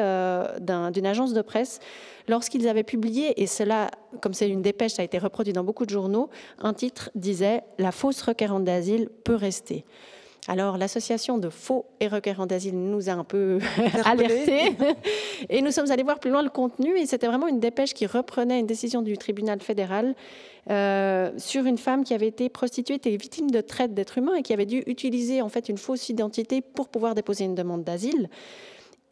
d'une 0.60 1.06
agence 1.06 1.32
de 1.32 1.42
presse 1.42 1.80
lorsqu'ils 2.28 2.68
avaient 2.68 2.84
publié, 2.84 3.42
et 3.42 3.46
cela, 3.46 3.90
comme 4.20 4.34
c'est 4.34 4.48
une 4.48 4.62
dépêche, 4.62 4.92
ça 4.92 5.02
a 5.02 5.04
été 5.04 5.18
reproduit 5.18 5.52
dans 5.52 5.64
beaucoup 5.64 5.84
de 5.84 5.90
journaux, 5.90 6.30
un 6.58 6.74
titre 6.74 7.10
disait 7.14 7.62
La 7.78 7.92
fausse 7.92 8.22
requérante 8.22 8.64
d'asile 8.64 9.08
peut 9.24 9.34
rester. 9.34 9.84
Alors, 10.46 10.76
l'association 10.76 11.38
de 11.38 11.48
faux 11.48 11.86
et 12.00 12.08
requérants 12.08 12.44
d'asile 12.44 12.78
nous 12.78 13.08
a 13.08 13.12
un 13.12 13.24
peu 13.24 13.60
alertés 14.04 14.76
et 15.48 15.62
nous 15.62 15.70
sommes 15.70 15.90
allés 15.90 16.02
voir 16.02 16.18
plus 16.18 16.30
loin 16.30 16.42
le 16.42 16.50
contenu 16.50 16.98
et 16.98 17.06
c'était 17.06 17.26
vraiment 17.26 17.48
une 17.48 17.60
dépêche 17.60 17.94
qui 17.94 18.04
reprenait 18.04 18.60
une 18.60 18.66
décision 18.66 19.00
du 19.00 19.16
tribunal 19.16 19.60
fédéral 19.60 20.14
euh, 20.70 21.30
sur 21.38 21.64
une 21.64 21.78
femme 21.78 22.04
qui 22.04 22.12
avait 22.12 22.26
été 22.26 22.50
prostituée, 22.50 22.94
était 22.94 23.16
victime 23.16 23.50
de 23.50 23.62
traite 23.62 23.94
d'êtres 23.94 24.18
humains 24.18 24.34
et 24.34 24.42
qui 24.42 24.52
avait 24.52 24.66
dû 24.66 24.82
utiliser 24.86 25.40
en 25.40 25.48
fait 25.48 25.70
une 25.70 25.78
fausse 25.78 26.10
identité 26.10 26.60
pour 26.60 26.88
pouvoir 26.88 27.14
déposer 27.14 27.44
une 27.44 27.54
demande 27.54 27.82
d'asile. 27.82 28.28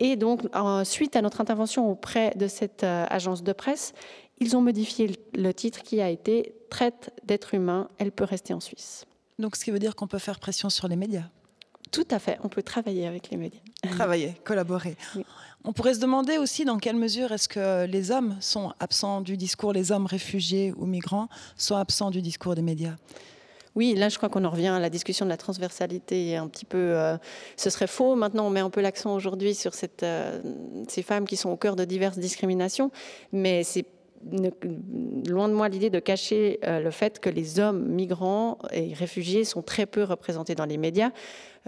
Et 0.00 0.16
donc, 0.16 0.42
suite 0.84 1.16
à 1.16 1.22
notre 1.22 1.40
intervention 1.40 1.90
auprès 1.90 2.32
de 2.36 2.48
cette 2.48 2.84
euh, 2.84 3.06
agence 3.08 3.42
de 3.42 3.52
presse, 3.52 3.94
ils 4.38 4.56
ont 4.56 4.60
modifié 4.60 5.12
le 5.34 5.54
titre 5.54 5.82
qui 5.82 6.00
a 6.02 6.10
été 6.10 6.54
Traite 6.68 7.10
d'êtres 7.24 7.54
humains, 7.54 7.88
elle 7.98 8.12
peut 8.12 8.24
rester 8.24 8.54
en 8.54 8.60
Suisse. 8.60 9.06
Donc, 9.42 9.56
ce 9.56 9.64
qui 9.64 9.72
veut 9.72 9.80
dire 9.80 9.96
qu'on 9.96 10.06
peut 10.06 10.20
faire 10.20 10.38
pression 10.38 10.70
sur 10.70 10.86
les 10.86 10.94
médias. 10.94 11.24
Tout 11.90 12.06
à 12.12 12.20
fait, 12.20 12.38
on 12.44 12.48
peut 12.48 12.62
travailler 12.62 13.08
avec 13.08 13.28
les 13.30 13.36
médias. 13.36 13.60
Travailler, 13.90 14.34
collaborer. 14.44 14.96
On 15.64 15.72
pourrait 15.72 15.94
se 15.94 16.00
demander 16.00 16.38
aussi 16.38 16.64
dans 16.64 16.78
quelle 16.78 16.94
mesure 16.94 17.32
est-ce 17.32 17.48
que 17.48 17.84
les 17.86 18.12
hommes 18.12 18.36
sont 18.38 18.72
absents 18.78 19.20
du 19.20 19.36
discours, 19.36 19.72
les 19.72 19.90
hommes 19.90 20.06
réfugiés 20.06 20.72
ou 20.78 20.86
migrants 20.86 21.28
sont 21.56 21.74
absents 21.74 22.10
du 22.10 22.22
discours 22.22 22.54
des 22.54 22.62
médias? 22.62 22.94
Oui, 23.74 23.94
là, 23.94 24.08
je 24.08 24.16
crois 24.16 24.28
qu'on 24.28 24.44
en 24.44 24.50
revient 24.50 24.68
à 24.68 24.78
la 24.78 24.90
discussion 24.90 25.26
de 25.26 25.30
la 25.30 25.36
transversalité. 25.36 26.36
Un 26.36 26.46
petit 26.46 26.64
peu, 26.64 26.78
euh, 26.78 27.16
ce 27.56 27.68
serait 27.68 27.88
faux. 27.88 28.14
Maintenant, 28.14 28.46
on 28.46 28.50
met 28.50 28.60
un 28.60 28.70
peu 28.70 28.80
l'accent 28.80 29.12
aujourd'hui 29.12 29.56
sur 29.56 29.74
cette, 29.74 30.04
euh, 30.04 30.40
ces 30.88 31.02
femmes 31.02 31.26
qui 31.26 31.36
sont 31.36 31.50
au 31.50 31.56
cœur 31.56 31.74
de 31.74 31.84
diverses 31.84 32.18
discriminations, 32.18 32.92
mais 33.32 33.64
c'est 33.64 33.86
loin 35.26 35.48
de 35.48 35.54
moi 35.54 35.68
l'idée 35.68 35.90
de 35.90 35.98
cacher 35.98 36.58
euh, 36.64 36.80
le 36.80 36.90
fait 36.90 37.18
que 37.18 37.28
les 37.28 37.58
hommes 37.58 37.86
migrants 37.88 38.58
et 38.72 38.94
réfugiés 38.94 39.44
sont 39.44 39.62
très 39.62 39.86
peu 39.86 40.04
représentés 40.04 40.54
dans 40.54 40.64
les 40.64 40.76
médias. 40.76 41.10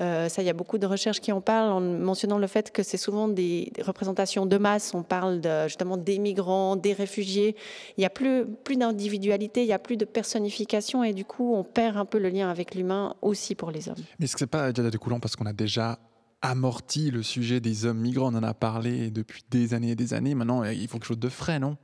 Euh, 0.01 0.29
ça, 0.29 0.43
il 0.43 0.47
y 0.47 0.51
a 0.51 0.55
beaucoup 0.55 0.79
de 0.79 0.87
recherches 0.87 1.21
qui 1.21 1.31
en 1.31 1.41
parlent 1.41 1.71
en 1.71 1.81
mentionnant 1.81 2.39
le 2.39 2.47
fait 2.47 2.73
que 2.73 2.83
c'est 2.83 2.97
souvent 2.97 3.29
des, 3.29 3.73
représentations 3.81 4.45
de 4.47 4.57
masse. 4.57 4.93
On 4.95 5.03
parle 5.03 5.41
justement 5.67 5.97
des 5.97 6.19
migrants, 6.19 6.77
des 6.77 6.93
réfugiés. 6.93 7.55
Il 7.97 8.01
n'y 8.01 8.07
a 8.07 8.11
plus, 8.11 8.45
plus 8.47 8.77
d'individualité, 8.77 9.63
il 9.63 9.67
n'y 9.67 9.73
a 9.73 9.79
plus 9.79 9.97
de 9.97 10.05
personnification 10.05 11.05
et 11.05 11.13
du 11.13 11.25
coup, 11.25 11.55
on 11.55 11.63
perd 11.63 11.97
un 11.97 12.05
peu 12.05 12.19
le 12.19 12.29
lien 12.29 12.51
avec 12.51 12.75
l'humain 12.75 13.15
aussi 13.23 13.55
pour 13.55 13.71
les 13.71 13.89
hommes. 13.89 14.03
Mais 14.19 14.27
ce 14.27 14.37
n'est 14.41 14.49
pas 14.49 14.73
déjà 14.73 14.91
découlant 14.91 15.21
parce 15.21 15.37
qu'on 15.37 15.47
a 15.47 15.53
déjà 15.53 15.99
amorti 16.45 17.11
le 17.11 17.23
sujet 17.23 17.61
des 17.61 17.87
hommes 17.87 18.01
migrants? 18.01 18.33
On 18.33 18.37
en 18.37 18.43
a 18.43 18.55
parlé 18.55 19.11
depuis 19.11 19.43
des 19.51 19.75
années 19.75 19.93
et 19.93 19.97
des 19.97 20.13
années. 20.13 20.35
Maintenant, 20.35 20.63
il 20.65 20.87
faut 20.89 20.99
quelque 20.99 21.07
chose 21.07 21.19
de 21.19 21.29
frais, 21.29 21.59
non? 21.59 21.77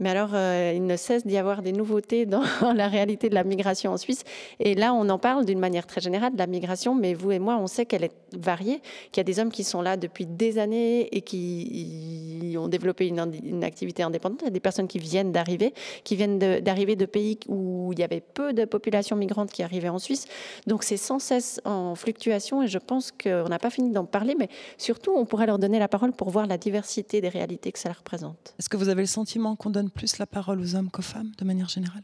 Mais 0.00 0.10
alors, 0.10 0.30
euh, 0.34 0.72
il 0.74 0.86
ne 0.86 0.96
cesse 0.96 1.26
d'y 1.26 1.36
avoir 1.36 1.62
des 1.62 1.72
nouveautés 1.72 2.24
dans 2.24 2.42
la 2.74 2.88
réalité 2.88 3.28
de 3.28 3.34
la 3.34 3.44
migration 3.44 3.92
en 3.92 3.96
Suisse. 3.96 4.22
Et 4.60 4.74
là, 4.74 4.94
on 4.94 5.08
en 5.08 5.18
parle 5.18 5.44
d'une 5.44 5.58
manière 5.58 5.86
très 5.86 6.00
générale 6.00 6.32
de 6.32 6.38
la 6.38 6.46
migration, 6.46 6.94
mais 6.94 7.14
vous 7.14 7.32
et 7.32 7.38
moi, 7.38 7.58
on 7.60 7.66
sait 7.66 7.84
qu'elle 7.84 8.04
est 8.04 8.14
variée, 8.36 8.80
qu'il 9.10 9.20
y 9.20 9.22
a 9.22 9.24
des 9.24 9.40
hommes 9.40 9.50
qui 9.50 9.64
sont 9.64 9.82
là 9.82 9.96
depuis 9.96 10.26
des 10.26 10.58
années 10.58 11.08
et 11.14 11.22
qui 11.22 12.54
ont 12.58 12.68
développé 12.68 13.08
une, 13.08 13.64
activité 13.64 14.02
indépendante. 14.02 14.40
Il 14.42 14.46
y 14.46 14.48
a 14.48 14.52
des 14.52 14.60
personnes 14.60 14.88
qui 14.88 14.98
viennent 14.98 15.32
d'arriver, 15.32 15.74
qui 16.04 16.16
viennent 16.16 16.38
d'arriver 16.38 16.94
de, 16.96 17.06
pays 17.06 17.38
où 17.48 17.92
il 17.92 17.98
y 17.98 18.02
avait 18.02 18.20
peu 18.20 18.52
de 18.52 18.64
population 18.64 19.16
migrante 19.16 19.50
qui 19.50 19.62
arrivaient 19.62 19.88
en 19.88 19.98
Suisse. 19.98 20.26
Donc, 20.66 20.84
c'est 20.84 20.96
sans 20.96 21.18
cesse 21.18 21.60
en 21.64 21.94
fluctuation 21.94 22.62
et 22.62 22.68
je 22.68 22.78
pense 22.78 23.12
qu'on 23.12 23.48
n'a 23.48 23.58
pas 23.58 23.70
fini 23.70 23.90
d'en 23.90 24.04
parler, 24.04 24.34
mais 24.38 24.48
surtout, 24.76 25.12
on 25.16 25.24
pourrait 25.24 25.46
leur 25.46 25.58
donner 25.58 25.78
la 25.78 25.88
parole 25.88 26.12
pour 26.12 26.30
voir 26.30 26.46
la 26.46 26.58
diversité 26.58 27.20
des 27.20 27.28
réalités 27.28 27.72
que 27.72 27.78
ça 27.78 27.90
représente. 27.92 28.54
Est-ce 28.58 28.68
que 28.68 28.76
vous 28.76 28.88
avez 28.88 29.02
le 29.02 29.06
sentiment 29.06 29.56
qu'on 29.56 29.70
donne 29.70 29.87
plus 29.90 30.18
la 30.18 30.26
parole 30.26 30.60
aux 30.60 30.74
hommes 30.74 30.90
qu'aux 30.90 31.02
femmes, 31.02 31.32
de 31.38 31.44
manière 31.44 31.68
générale? 31.68 32.02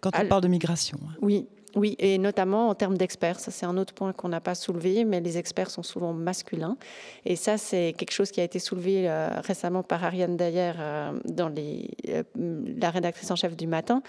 Quand 0.00 0.10
on 0.18 0.26
parle 0.28 0.42
de 0.42 0.48
migration. 0.48 0.98
Hein. 1.08 1.14
Oui, 1.20 1.46
oui, 1.76 1.94
et 1.98 2.18
notamment 2.18 2.68
en 2.68 2.74
termes 2.74 2.96
d'experts. 2.96 3.38
Ça, 3.38 3.50
c'est 3.50 3.66
un 3.66 3.76
autre 3.76 3.94
point 3.94 4.12
qu'on 4.12 4.28
n'a 4.28 4.40
pas 4.40 4.54
soulevé, 4.54 5.04
mais 5.04 5.20
les 5.20 5.38
experts 5.38 5.70
sont 5.70 5.82
souvent 5.82 6.12
masculins. 6.12 6.76
Et 7.24 7.36
ça, 7.36 7.58
c'est 7.58 7.94
quelque 7.96 8.12
chose 8.12 8.30
qui 8.30 8.40
a 8.40 8.44
été 8.44 8.58
soulevé 8.58 9.08
euh, 9.08 9.28
récemment 9.44 9.82
par 9.82 10.04
Ariane 10.04 10.36
Dayer 10.36 10.72
euh, 10.78 11.12
dans 11.26 11.52
euh, 11.56 12.22
la 12.80 12.90
rédactrice 12.90 13.30
en 13.30 13.36
chef 13.36 13.56
du 13.56 13.68
matin, 13.68 14.02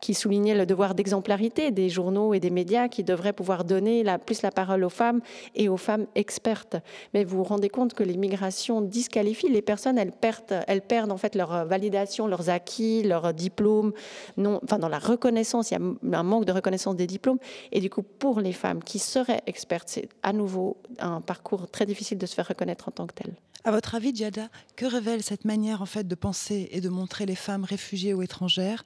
qui 0.00 0.12
soulignait 0.12 0.54
le 0.54 0.66
devoir 0.66 0.94
d'exemplarité 0.94 1.70
des 1.70 1.88
journaux 1.88 2.34
et 2.34 2.40
des 2.40 2.50
médias 2.50 2.88
qui 2.88 3.02
devraient 3.02 3.32
pouvoir 3.32 3.64
donner 3.64 4.04
plus 4.26 4.42
la 4.42 4.50
parole 4.50 4.84
aux 4.84 4.90
femmes 4.90 5.20
et 5.54 5.68
aux 5.68 5.76
femmes 5.76 6.06
expertes. 6.14 6.76
Mais 7.14 7.24
vous 7.24 7.38
vous 7.38 7.44
rendez 7.44 7.70
compte 7.70 7.94
que 7.94 8.02
les 8.02 8.16
migrations 8.16 8.82
disqualifient 8.82 9.48
les 9.48 9.62
personnes, 9.62 9.96
elles 9.96 10.12
perdent, 10.12 10.64
elles 10.66 10.82
perdent 10.82 11.12
en 11.12 11.16
fait 11.16 11.34
leur 11.34 11.64
validation, 11.64 12.26
leurs 12.26 12.50
acquis, 12.50 13.02
leurs 13.02 13.32
diplômes. 13.32 13.92
Enfin, 14.38 14.78
dans 14.78 14.88
la 14.88 14.98
reconnaissance, 14.98 15.70
il 15.70 15.74
y 15.74 16.14
a 16.14 16.18
un 16.18 16.22
manque 16.22 16.44
de 16.44 16.52
reconnaissance 16.52 16.96
des 16.96 17.05
diplômes. 17.06 17.38
Et 17.72 17.80
du 17.80 17.90
coup, 17.90 18.02
pour 18.02 18.40
les 18.40 18.52
femmes 18.52 18.82
qui 18.82 18.98
seraient 18.98 19.42
expertes, 19.46 19.88
c'est 19.88 20.08
à 20.22 20.32
nouveau 20.32 20.76
un 20.98 21.20
parcours 21.20 21.70
très 21.70 21.86
difficile 21.86 22.18
de 22.18 22.26
se 22.26 22.34
faire 22.34 22.48
reconnaître 22.48 22.88
en 22.88 22.92
tant 22.92 23.06
que 23.06 23.14
tel. 23.14 23.34
À 23.64 23.70
votre 23.72 23.94
avis, 23.94 24.12
Diada, 24.12 24.48
que 24.76 24.86
révèle 24.86 25.22
cette 25.22 25.44
manière 25.44 25.82
en 25.82 25.86
fait 25.86 26.06
de 26.06 26.14
penser 26.14 26.68
et 26.70 26.80
de 26.80 26.88
montrer 26.88 27.26
les 27.26 27.34
femmes 27.34 27.64
réfugiées 27.64 28.14
ou 28.14 28.22
étrangères 28.22 28.84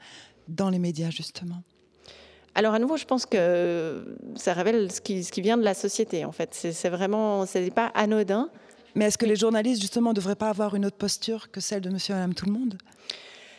dans 0.48 0.70
les 0.70 0.78
médias 0.78 1.10
justement? 1.10 1.62
Alors 2.54 2.74
à 2.74 2.78
nouveau, 2.78 2.96
je 2.96 3.04
pense 3.04 3.26
que 3.26 4.16
ça 4.34 4.54
révèle 4.54 4.90
ce 4.90 5.00
qui, 5.00 5.22
ce 5.22 5.30
qui 5.30 5.40
vient 5.40 5.56
de 5.56 5.62
la 5.62 5.74
société. 5.74 6.24
En 6.24 6.32
fait, 6.32 6.50
c'est 6.52 6.88
vraiment, 6.88 7.46
ce 7.46 7.58
n'est 7.58 7.70
pas 7.70 7.86
anodin. 7.94 8.50
Mais 8.94 9.04
est-ce 9.04 9.18
que 9.18 9.26
les 9.26 9.36
journalistes 9.36 9.80
justement 9.80 10.10
ne 10.10 10.14
devraient 10.14 10.34
pas 10.34 10.48
avoir 10.48 10.74
une 10.74 10.84
autre 10.84 10.96
posture 10.96 11.50
que 11.50 11.60
celle 11.60 11.80
de 11.80 11.90
Monsieur 11.90 12.14
et 12.14 12.16
Madame 12.16 12.34
Tout 12.34 12.46
le 12.46 12.52
Monde? 12.52 12.76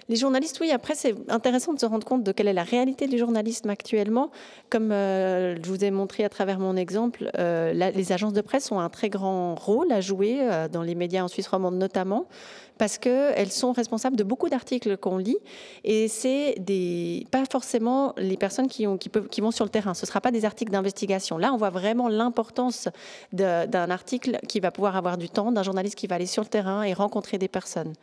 Les 0.10 0.16
journalistes, 0.16 0.60
oui, 0.60 0.72
après, 0.72 0.96
c'est 0.96 1.16
intéressant 1.30 1.74
de 1.74 1.80
se 1.80 1.86
rendre 1.86 2.06
compte 2.06 2.24
de 2.24 2.32
quelle 2.32 2.48
est 2.48 2.54
la 2.54 2.64
réalité 2.64 3.08
du 3.08 3.18
journalisme 3.18 3.70
actuellement. 3.70 4.32
Comme 4.70 4.92
euh, 4.92 5.56
je 5.56 5.70
vous 5.70 5.84
ai 5.84 5.92
montré 5.92 6.24
à 6.24 6.30
travers 6.30 6.60
mon 6.60 6.76
exemple, 6.76 7.30
euh, 7.38 7.74
les 7.74 8.12
agences 8.12 8.34
de 8.34 8.42
presse 8.42 8.72
ont 8.72 8.80
un 8.80 8.90
très 8.90 9.10
grand 9.10 9.56
rôle 9.56 9.92
à 9.92 10.02
jouer 10.02 10.40
euh, 10.42 10.68
dans 10.68 10.82
les 10.82 10.96
médias 10.96 11.24
en 11.24 11.28
Suisse 11.28 11.48
romande 11.48 11.76
notamment, 11.76 12.26
parce 12.78 12.98
qu'elles 12.98 13.52
sont 13.52 13.74
responsables 13.74 14.16
de 14.16 14.24
beaucoup 14.24 14.50
d'articles 14.50 14.98
qu'on 14.98 15.18
lit, 15.18 15.38
et 15.84 16.08
c'est 16.08 16.56
des, 16.60 17.28
pas 17.32 17.44
forcément 17.50 18.14
les 18.18 18.38
personnes 18.38 18.68
qui, 18.68 18.86
vont 18.86 19.52
sur 19.52 19.66
le 19.66 19.70
terrain. 19.70 19.94
Ce 19.94 20.06
ne 20.06 20.08
sera 20.08 20.20
pas 20.20 20.32
des 20.32 20.46
articles 20.46 20.72
d'investigation. 20.72 21.38
Là, 21.38 21.54
on 21.54 21.58
voit 21.58 21.70
vraiment 21.70 22.10
l'importance 22.10 22.90
d'un 23.34 23.92
article 23.92 24.40
qui 24.48 24.60
va 24.60 24.72
pouvoir 24.72 24.96
avoir 24.96 25.18
du 25.18 25.30
temps, 25.30 25.52
d'un 25.52 25.64
journaliste 25.64 25.96
qui 25.96 26.08
va 26.08 26.16
aller 26.16 26.26
sur 26.26 26.44
le 26.44 26.50
terrain 26.50 26.84
et 26.84 26.94
rencontrer 26.94 27.38
des 27.38 27.48
personnes. 27.48 27.94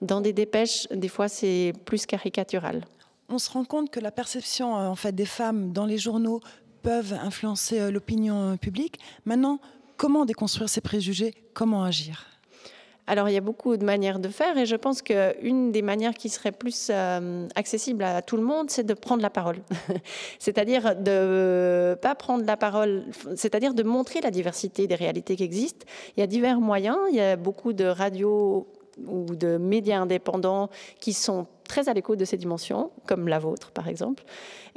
Dans 0.00 0.20
des 0.20 0.32
dépêches, 0.32 0.88
des 0.90 1.08
fois, 1.08 1.28
c'est 1.28 1.72
plus 1.84 2.06
caricatural. 2.06 2.84
On 3.28 3.38
se 3.38 3.50
rend 3.50 3.64
compte 3.64 3.90
que 3.90 4.00
la 4.00 4.10
perception 4.10 4.76
euh, 4.76 4.86
en 4.86 4.96
fait, 4.96 5.12
des 5.12 5.26
femmes 5.26 5.72
dans 5.72 5.86
les 5.86 5.98
journaux 5.98 6.40
peuvent 6.82 7.14
influencer 7.14 7.80
euh, 7.80 7.90
l'opinion 7.90 8.52
euh, 8.52 8.56
publique. 8.56 8.98
Maintenant, 9.24 9.60
comment 9.96 10.24
déconstruire 10.24 10.68
ces 10.68 10.80
préjugés? 10.80 11.34
Comment 11.54 11.84
agir? 11.84 12.26
Alors, 13.06 13.28
il 13.28 13.34
y 13.34 13.36
a 13.36 13.42
beaucoup 13.42 13.76
de 13.76 13.84
manières 13.84 14.18
de 14.18 14.28
faire 14.28 14.56
et 14.56 14.64
je 14.64 14.76
pense 14.76 15.02
qu'une 15.02 15.72
des 15.72 15.82
manières 15.82 16.14
qui 16.14 16.30
serait 16.30 16.52
plus 16.52 16.90
accessible 17.54 18.02
à 18.02 18.22
tout 18.22 18.38
le 18.38 18.42
monde, 18.42 18.70
c'est 18.70 18.82
de 18.82 18.94
prendre 18.94 19.20
la 19.20 19.28
parole. 19.28 19.58
c'est-à-dire 20.38 20.96
de 20.96 21.98
pas 22.00 22.14
prendre 22.14 22.46
la 22.46 22.56
parole, 22.56 23.04
c'est-à-dire 23.36 23.74
de 23.74 23.82
montrer 23.82 24.22
la 24.22 24.30
diversité 24.30 24.86
des 24.86 24.94
réalités 24.94 25.36
qui 25.36 25.42
existent. 25.42 25.84
Il 26.16 26.20
y 26.20 26.22
a 26.22 26.26
divers 26.26 26.60
moyens, 26.60 26.96
il 27.10 27.16
y 27.16 27.20
a 27.20 27.36
beaucoup 27.36 27.74
de 27.74 27.84
radios 27.84 28.66
ou 29.06 29.34
de 29.34 29.56
médias 29.56 30.00
indépendants 30.00 30.70
qui 31.00 31.12
sont 31.12 31.46
très 31.68 31.88
à 31.88 31.94
l'écoute 31.94 32.18
de 32.18 32.24
ces 32.24 32.36
dimensions, 32.36 32.90
comme 33.06 33.28
la 33.28 33.38
vôtre 33.38 33.70
par 33.72 33.88
exemple. 33.88 34.24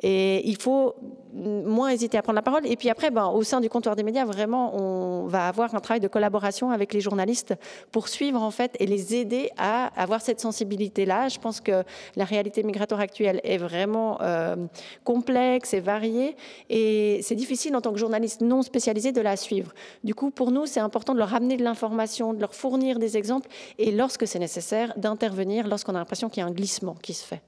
Et 0.03 0.48
il 0.48 0.62
faut 0.62 0.96
moins 1.34 1.89
hésiter 1.89 2.17
à 2.17 2.22
prendre 2.22 2.36
la 2.36 2.44
parole. 2.44 2.65
Et 2.67 2.75
puis 2.75 2.89
après, 2.89 3.10
ben, 3.10 3.27
au 3.27 3.44
sein 3.44 3.62
du 3.62 3.70
comptoir 3.70 3.96
des 3.96 4.03
médias, 4.03 4.25
vraiment, 4.25 4.75
on 4.75 5.27
va 5.27 5.48
avoir 5.48 5.74
un 5.74 5.79
travail 5.79 6.00
de 6.00 6.08
collaboration 6.08 6.70
avec 6.70 6.94
les 6.94 7.01
journalistes 7.01 7.56
pour 7.91 8.08
suivre 8.08 8.41
en 8.41 8.51
fait 8.51 8.75
et 8.79 8.86
les 8.86 9.15
aider 9.15 9.50
à 9.58 9.88
avoir 10.00 10.22
cette 10.22 10.39
sensibilité-là. 10.39 11.29
Je 11.29 11.39
pense 11.39 11.62
que 11.62 11.84
la 12.15 12.25
réalité 12.25 12.63
migratoire 12.63 13.00
actuelle 13.00 13.41
est 13.44 13.58
vraiment 13.58 14.20
euh, 14.22 14.56
complexe 15.03 15.74
et 15.74 15.79
variée, 15.79 16.36
et 16.70 17.20
c'est 17.24 17.36
difficile 17.36 17.75
en 17.75 17.82
tant 17.82 17.91
que 17.91 18.00
journaliste 18.00 18.41
non 18.41 18.62
spécialisé 18.62 19.12
de 19.12 19.22
la 19.22 19.36
suivre. 19.36 19.74
Du 20.03 20.13
coup, 20.13 20.32
pour 20.32 20.51
nous, 20.51 20.65
c'est 20.65 20.79
important 20.79 21.13
de 21.13 21.20
leur 21.20 21.34
amener 21.34 21.58
de 21.58 21.63
l'information, 21.63 22.34
de 22.34 22.39
leur 22.39 22.53
fournir 22.53 23.00
des 23.00 23.17
exemples, 23.17 23.50
et 23.77 23.91
lorsque 23.91 24.27
c'est 24.27 24.39
nécessaire, 24.39 24.94
d'intervenir 24.98 25.67
lorsqu'on 25.67 25.96
a 25.96 26.00
l'impression 26.00 26.29
qu'il 26.29 26.41
y 26.41 26.46
a 26.46 26.48
un 26.48 26.51
glissement 26.51 26.77
qui 27.02 27.14
se 27.14 27.26
fait. 27.26 27.42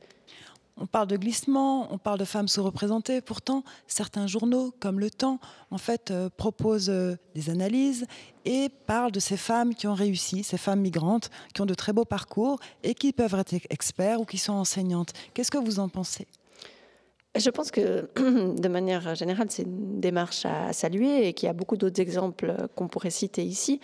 On 0.81 0.85
parle 0.85 1.07
de 1.07 1.17
glissement, 1.17 1.91
on 1.91 1.97
parle 1.97 2.19
de 2.19 2.25
femmes 2.25 2.47
sous-représentées. 2.47 3.19
Pourtant, 3.19 3.63
certains 3.85 4.27
journaux, 4.27 4.73
comme 4.79 5.01
Le 5.01 5.09
Temps, 5.09 5.39
en 5.71 5.77
fait, 5.77 6.09
euh, 6.09 6.29
proposent 6.29 6.89
euh, 6.89 7.17
des 7.35 7.49
analyses 7.49 8.05
et 8.45 8.69
parlent 8.69 9.11
de 9.11 9.19
ces 9.19 9.35
femmes 9.35 9.75
qui 9.75 9.87
ont 9.87 9.93
réussi, 9.93 10.43
ces 10.45 10.57
femmes 10.57 10.79
migrantes, 10.79 11.31
qui 11.53 11.61
ont 11.61 11.65
de 11.65 11.73
très 11.73 11.91
beaux 11.91 12.05
parcours 12.05 12.59
et 12.83 12.93
qui 12.93 13.11
peuvent 13.11 13.35
être 13.35 13.55
experts 13.69 14.21
ou 14.21 14.25
qui 14.25 14.37
sont 14.37 14.53
enseignantes. 14.53 15.11
Qu'est-ce 15.33 15.51
que 15.51 15.57
vous 15.57 15.79
en 15.79 15.89
pensez? 15.89 16.27
Je 17.35 17.49
pense 17.49 17.71
que, 17.71 18.09
de 18.15 18.67
manière 18.69 19.15
générale, 19.15 19.47
c'est 19.49 19.63
une 19.63 19.99
démarche 19.99 20.45
à 20.45 20.71
saluer 20.71 21.27
et 21.27 21.33
qu'il 21.33 21.47
y 21.47 21.49
a 21.49 21.53
beaucoup 21.53 21.75
d'autres 21.75 21.99
exemples 21.99 22.55
qu'on 22.75 22.87
pourrait 22.87 23.11
citer 23.11 23.43
ici. 23.43 23.81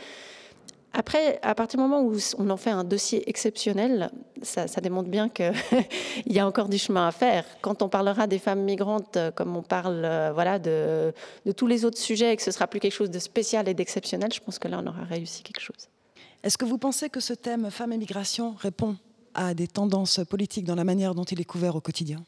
Après, 0.97 1.39
à 1.41 1.53
partir 1.55 1.77
du 1.77 1.83
moment 1.83 2.01
où 2.01 2.15
on 2.37 2.49
en 2.49 2.55
fait 2.55 2.69
un 2.69 2.85
dossier 2.85 3.29
exceptionnel, 3.29 4.09
ça, 4.41 4.65
démontre 4.81 5.09
bien 5.09 5.27
qu'il 5.27 5.51
y 6.25 6.39
a 6.39 6.47
encore 6.47 6.69
du 6.69 6.77
chemin 6.77 7.05
à 7.05 7.11
faire. 7.11 7.43
Quand 7.61 7.81
on 7.81 7.89
parlera 7.89 8.27
des 8.27 8.39
femmes 8.39 8.61
migrantes, 8.61 9.17
euh, 9.17 9.29
comme 9.29 9.57
on 9.57 9.61
parle 9.61 10.03
euh, 10.05 10.31
voilà, 10.33 10.57
de, 10.57 11.13
de, 11.45 11.51
tous 11.51 11.67
les 11.67 11.83
autres 11.83 11.97
sujets, 11.97 12.31
et 12.31 12.37
que 12.37 12.41
ce 12.41 12.51
sera 12.51 12.67
plus 12.67 12.79
quelque 12.79 12.93
chose 12.93 13.11
de 13.11 13.19
spécial 13.19 13.67
et 13.67 13.73
d'exceptionnel, 13.73 14.31
je 14.31 14.39
pense 14.39 14.57
que 14.57 14.69
là, 14.69 14.81
on 14.81 14.87
aura 14.87 15.03
réussi 15.03 15.43
quelque 15.43 15.59
chose. 15.59 15.89
Est-ce 16.43 16.57
que 16.57 16.63
vous 16.63 16.77
pensez 16.77 17.09
que 17.09 17.19
ce 17.19 17.33
thème 17.33 17.69
femmes 17.71 17.91
et 17.91 17.97
migration 17.97 18.55
répond 18.57 18.95
à 19.33 19.53
des 19.53 19.67
tendances 19.67 20.21
politiques 20.29 20.63
dans 20.63 20.75
la 20.75 20.85
manière 20.85 21.13
dont 21.13 21.25
il 21.25 21.41
est 21.41 21.45
couvert 21.45 21.75
au 21.75 21.81
quotidien? 21.81 22.23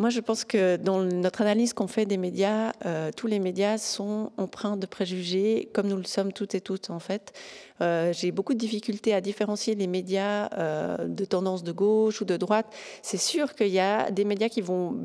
Moi, 0.00 0.08
je 0.08 0.20
pense 0.20 0.46
que 0.46 0.78
dans 0.78 1.02
notre 1.02 1.42
analyse 1.42 1.74
qu'on 1.74 1.86
fait 1.86 2.06
des 2.06 2.16
médias, 2.16 2.72
euh, 2.86 3.10
tous 3.14 3.26
les 3.26 3.38
médias 3.38 3.76
sont 3.76 4.32
empreints 4.38 4.78
de 4.78 4.86
préjugés, 4.86 5.68
comme 5.74 5.88
nous 5.88 5.96
le 5.98 6.04
sommes 6.04 6.32
toutes 6.32 6.54
et 6.54 6.62
toutes, 6.62 6.88
en 6.88 7.00
fait. 7.00 7.34
Euh, 7.82 8.10
j'ai 8.14 8.30
beaucoup 8.30 8.54
de 8.54 8.58
difficultés 8.58 9.12
à 9.12 9.20
différencier 9.20 9.74
les 9.74 9.86
médias 9.86 10.48
euh, 10.56 11.06
de 11.06 11.24
tendance 11.26 11.62
de 11.64 11.72
gauche 11.72 12.22
ou 12.22 12.24
de 12.24 12.38
droite. 12.38 12.66
C'est 13.02 13.18
sûr 13.18 13.54
qu'il 13.54 13.68
y 13.68 13.78
a 13.78 14.10
des 14.10 14.24
médias 14.24 14.48
qui 14.48 14.62
vont, 14.62 14.96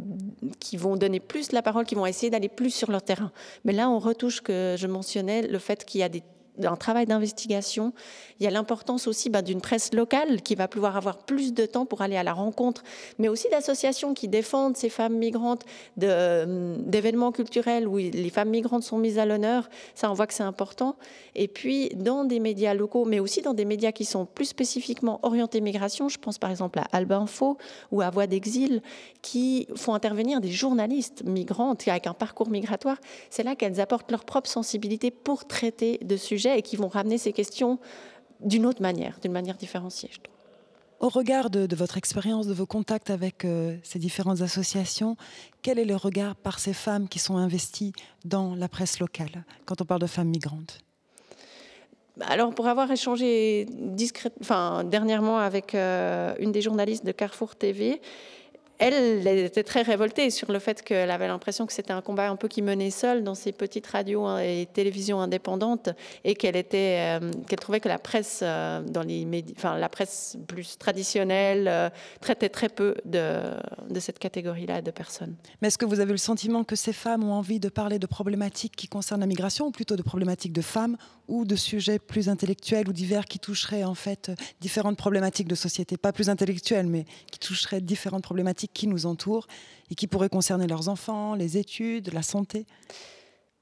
qui 0.62 0.78
vont 0.78 0.96
donner 0.96 1.20
plus 1.20 1.52
la 1.52 1.62
parole, 1.62 1.84
qui 1.84 1.96
vont 1.96 2.06
essayer 2.06 2.30
d'aller 2.30 2.48
plus 2.48 2.70
sur 2.70 2.90
leur 2.90 3.02
terrain. 3.02 3.34
Mais 3.66 3.74
là, 3.74 3.90
on 3.90 4.00
retouche 4.00 4.40
que 4.40 4.76
je 4.78 4.88
mentionnais 4.88 5.42
le 5.42 5.60
fait 5.60 5.84
qu'il 5.84 6.00
y 6.00 6.04
a 6.04 6.10
des 6.10 6.24
un 6.64 6.76
travail 6.76 7.06
d'investigation. 7.06 7.94
Il 8.40 8.44
y 8.44 8.48
a 8.48 8.52
l'importance 8.52 9.08
aussi 9.08 9.30
bah, 9.30 9.42
d'une 9.42 9.62
presse 9.62 9.94
locale 9.94 10.42
qui 10.42 10.56
va 10.56 10.68
pouvoir 10.68 10.98
avoir 10.98 11.18
plus 11.18 11.54
de 11.54 11.66
temps 11.66 11.86
pour 11.86 12.02
aller 12.02 12.18
à 12.18 12.24
la 12.24 12.34
rencontre, 12.34 12.84
mais 13.20 13.28
aussi 13.28 13.50
d'associations 13.50 14.14
qui 14.14 14.28
défendent 14.28 14.78
ces 14.78 14.90
femmes 14.90 15.18
migrantes, 15.18 15.64
euh, 16.04 16.76
d'événements 16.80 17.32
culturels 17.32 17.88
où 17.88 17.98
les 17.98 18.30
femmes 18.30 18.50
migrantes 18.50 18.84
sont 18.84 18.98
mises 18.98 19.20
à 19.20 19.26
l'honneur. 19.26 19.70
Ça, 19.94 20.10
on 20.12 20.14
voit 20.14 20.28
que 20.28 20.34
c'est 20.34 20.44
important. 20.44 20.96
Et 21.36 21.48
puis, 21.48 21.90
dans 21.96 22.26
des 22.26 22.40
médias 22.40 22.74
locaux, 22.74 23.06
mais 23.06 23.20
aussi 23.20 23.42
dans 23.42 23.54
des 23.54 23.66
médias 23.66 23.92
qui 23.92 24.06
sont 24.06 24.26
plus 24.26 24.46
spécifiquement 24.46 25.20
orientés 25.24 25.62
migration, 25.62 26.10
je 26.10 26.18
pense 26.18 26.38
par 26.38 26.52
exemple 26.52 26.80
à 26.80 26.88
Alba 26.92 27.18
Info 27.18 27.58
ou 27.92 28.02
à 28.02 28.10
Voix 28.10 28.28
d'Exil, 28.28 28.82
qui 29.22 29.68
font 29.76 29.94
intervenir 29.94 30.42
des 30.42 30.52
journalistes 30.52 31.24
migrantes 31.24 31.88
avec 31.88 32.08
un 32.08 32.14
parcours 32.14 32.50
migratoire. 32.50 32.98
C'est 33.30 33.44
là 33.44 33.56
qu'elles 33.56 33.82
apportent 33.82 34.12
leur 34.12 34.26
propre 34.26 34.50
sensibilité 34.50 35.12
pour 35.12 35.46
traiter 35.46 36.00
de 36.04 36.16
sujets 36.18 36.45
et 36.54 36.62
qui 36.62 36.76
vont 36.76 36.88
ramener 36.88 37.18
ces 37.18 37.34
questions 37.34 37.80
d'une 38.42 38.66
autre 38.66 38.82
manière, 38.82 39.18
d'une 39.22 39.32
manière 39.32 39.58
différenciée, 39.58 40.10
je 40.12 40.20
trouve. 40.20 40.36
Au 41.02 41.10
regard 41.10 41.50
de, 41.50 41.76
votre 41.76 41.98
expérience, 41.98 42.48
de 42.48 42.54
vos 42.54 42.66
contacts 42.66 43.10
avec 43.10 43.44
euh, 43.44 43.78
ces 43.84 44.00
différentes 44.00 44.42
associations, 44.42 45.18
quel 45.62 45.78
est 45.78 45.86
le 45.86 45.98
regard 45.98 46.36
par 46.36 46.58
ces 46.58 46.74
femmes 46.74 47.10
qui 47.10 47.20
sont 47.20 47.36
investies 47.36 47.92
dans 48.24 48.56
la 48.56 48.70
presse 48.70 49.00
locale 49.00 49.44
quand 49.66 49.82
on 49.82 49.86
parle 49.86 50.02
de 50.02 50.08
femmes 50.08 50.30
migrantes? 50.30 50.80
Alors, 52.22 52.54
pour 52.54 52.68
avoir 52.68 52.90
échangé 52.90 53.66
discret... 53.70 54.32
enfin, 54.40 54.86
dernièrement 54.86 55.38
avec 55.38 55.76
euh, 55.76 56.34
une 56.40 56.54
des 56.54 56.62
journalistes 56.62 57.06
de 57.06 57.12
Carrefour 57.12 57.58
TV, 57.58 58.00
elle, 58.80 59.28
était 59.28 59.64
très 59.64 59.82
révoltée 59.82 60.30
sur 60.30 60.52
le 60.52 60.60
fait 60.60 60.82
qu'elle 60.82 61.12
avait 61.12 61.28
l'impression 61.28 61.66
que 61.66 61.74
c'était 61.74 61.94
un 61.94 62.02
combat 62.02 62.30
un 62.30 62.36
peu 62.36 62.48
qui 62.48 62.62
menait 62.62 62.92
seule 62.92 63.24
dans 63.24 63.36
ses 63.36 63.52
petites 63.52 63.88
radios 63.88 64.38
et 64.40 64.68
télévisions 64.74 65.20
indépendantes 65.22 65.90
et 66.24 66.36
qu'elle 66.36 66.62
euh, 66.74 67.20
trouvait 67.58 67.80
que 67.80 67.88
la 67.88 68.00
presse 68.00 68.40
euh, 68.42 68.82
dans 68.82 69.04
les 69.04 69.26
la 69.64 69.90
presse 69.90 70.38
plus 70.48 70.78
traditionnelle 70.78 71.68
euh, 71.68 71.90
traitait 72.22 72.50
très 72.50 72.70
peu 72.70 72.96
de, 73.06 73.40
de 73.90 74.00
cette 74.00 74.20
catégorie-là 74.20 74.82
de 74.82 74.92
personnes. 74.92 75.36
Mais 75.62 75.70
est-ce 75.70 75.78
que 75.78 75.86
vous 75.86 76.00
avez 76.00 76.12
le 76.12 76.18
sentiment 76.18 76.64
que 76.64 76.76
ces 76.76 76.94
femmes 76.94 77.24
ont 77.24 77.34
envie 77.34 77.60
de 77.60 77.70
parler 77.70 78.00
de 78.00 78.08
problématiques 78.08 78.76
qui 78.76 78.88
concernent 78.88 79.22
la 79.22 79.28
migration 79.28 79.68
ou 79.68 79.72
plutôt 79.72 79.96
de 79.96 80.04
problématiques 80.04 80.54
de 80.54 80.62
femmes 80.62 80.98
ou 81.28 81.46
de 81.46 81.56
sujets 81.56 82.00
plus 82.00 82.30
intellectuels 82.30 82.88
ou 82.90 82.94
divers 82.94 83.26
qui 83.26 83.40
toucheraient 83.40 83.84
en 83.84 83.96
fait 83.96 84.32
différentes 84.60 84.98
problématiques 84.98 85.48
de 85.48 85.56
société, 85.56 85.98
pas 85.98 86.12
plus 86.12 86.30
intellectuelles 86.30 86.88
mais 86.88 87.06
qui 87.32 87.40
toucheraient 87.40 87.82
différentes 87.82 88.24
problématiques 88.24 88.65
qui 88.68 88.88
nous 88.88 89.06
entourent 89.06 89.48
et 89.90 89.96
qui 89.96 90.08
pourraient 90.08 90.30
concerner 90.30 90.68
leurs 90.68 90.90
enfants, 90.90 91.36
les 91.36 91.58
études, 91.58 92.14
la 92.14 92.22
santé 92.24 92.66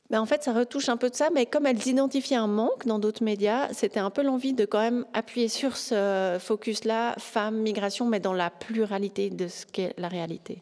ben 0.09 0.21
en 0.21 0.27
fait, 0.27 0.43
ça 0.43 0.53
retouche 0.53 0.89
un 0.89 0.97
peu 0.97 1.09
de 1.09 1.15
ça, 1.15 1.29
mais 1.33 1.47
comme 1.47 1.65
elles 1.65 1.87
identifiaient 1.87 2.37
un 2.37 2.45
manque 2.45 2.85
dans 2.85 2.99
d'autres 2.99 3.23
médias, 3.23 3.73
c'était 3.73 3.99
un 3.99 4.11
peu 4.11 4.21
l'envie 4.21 4.53
de 4.53 4.63
quand 4.63 4.79
même 4.79 5.05
appuyer 5.13 5.47
sur 5.47 5.75
ce 5.75 6.37
focus-là, 6.39 7.15
femmes, 7.17 7.57
migration, 7.57 8.07
mais 8.07 8.19
dans 8.19 8.33
la 8.33 8.51
pluralité 8.51 9.31
de 9.31 9.47
ce 9.47 9.65
qu'est 9.65 9.95
la 9.97 10.09
réalité. 10.09 10.61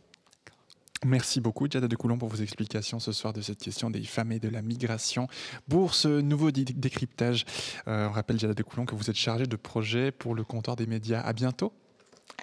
Merci 1.04 1.42
beaucoup, 1.42 1.68
Diada 1.68 1.88
de 1.88 1.96
Coulon, 1.96 2.18
pour 2.18 2.30
vos 2.30 2.38
explications 2.38 3.00
ce 3.00 3.12
soir 3.12 3.34
de 3.34 3.42
cette 3.42 3.58
question 3.58 3.90
des 3.90 4.04
femmes 4.04 4.32
et 4.32 4.40
de 4.40 4.48
la 4.48 4.62
migration. 4.62 5.28
Pour 5.68 5.96
ce 5.96 6.22
nouveau 6.22 6.52
décryptage, 6.52 7.44
euh, 7.88 8.08
on 8.08 8.12
rappelle, 8.12 8.38
Diada 8.38 8.54
de 8.54 8.64
Coulon, 8.64 8.86
que 8.86 8.94
vous 8.94 9.10
êtes 9.10 9.16
chargée 9.18 9.48
de 9.48 9.56
projet 9.56 10.12
pour 10.12 10.36
le 10.36 10.44
comptoir 10.44 10.76
des 10.76 10.86
médias. 10.86 11.20
À 11.20 11.34
bientôt. 11.34 11.74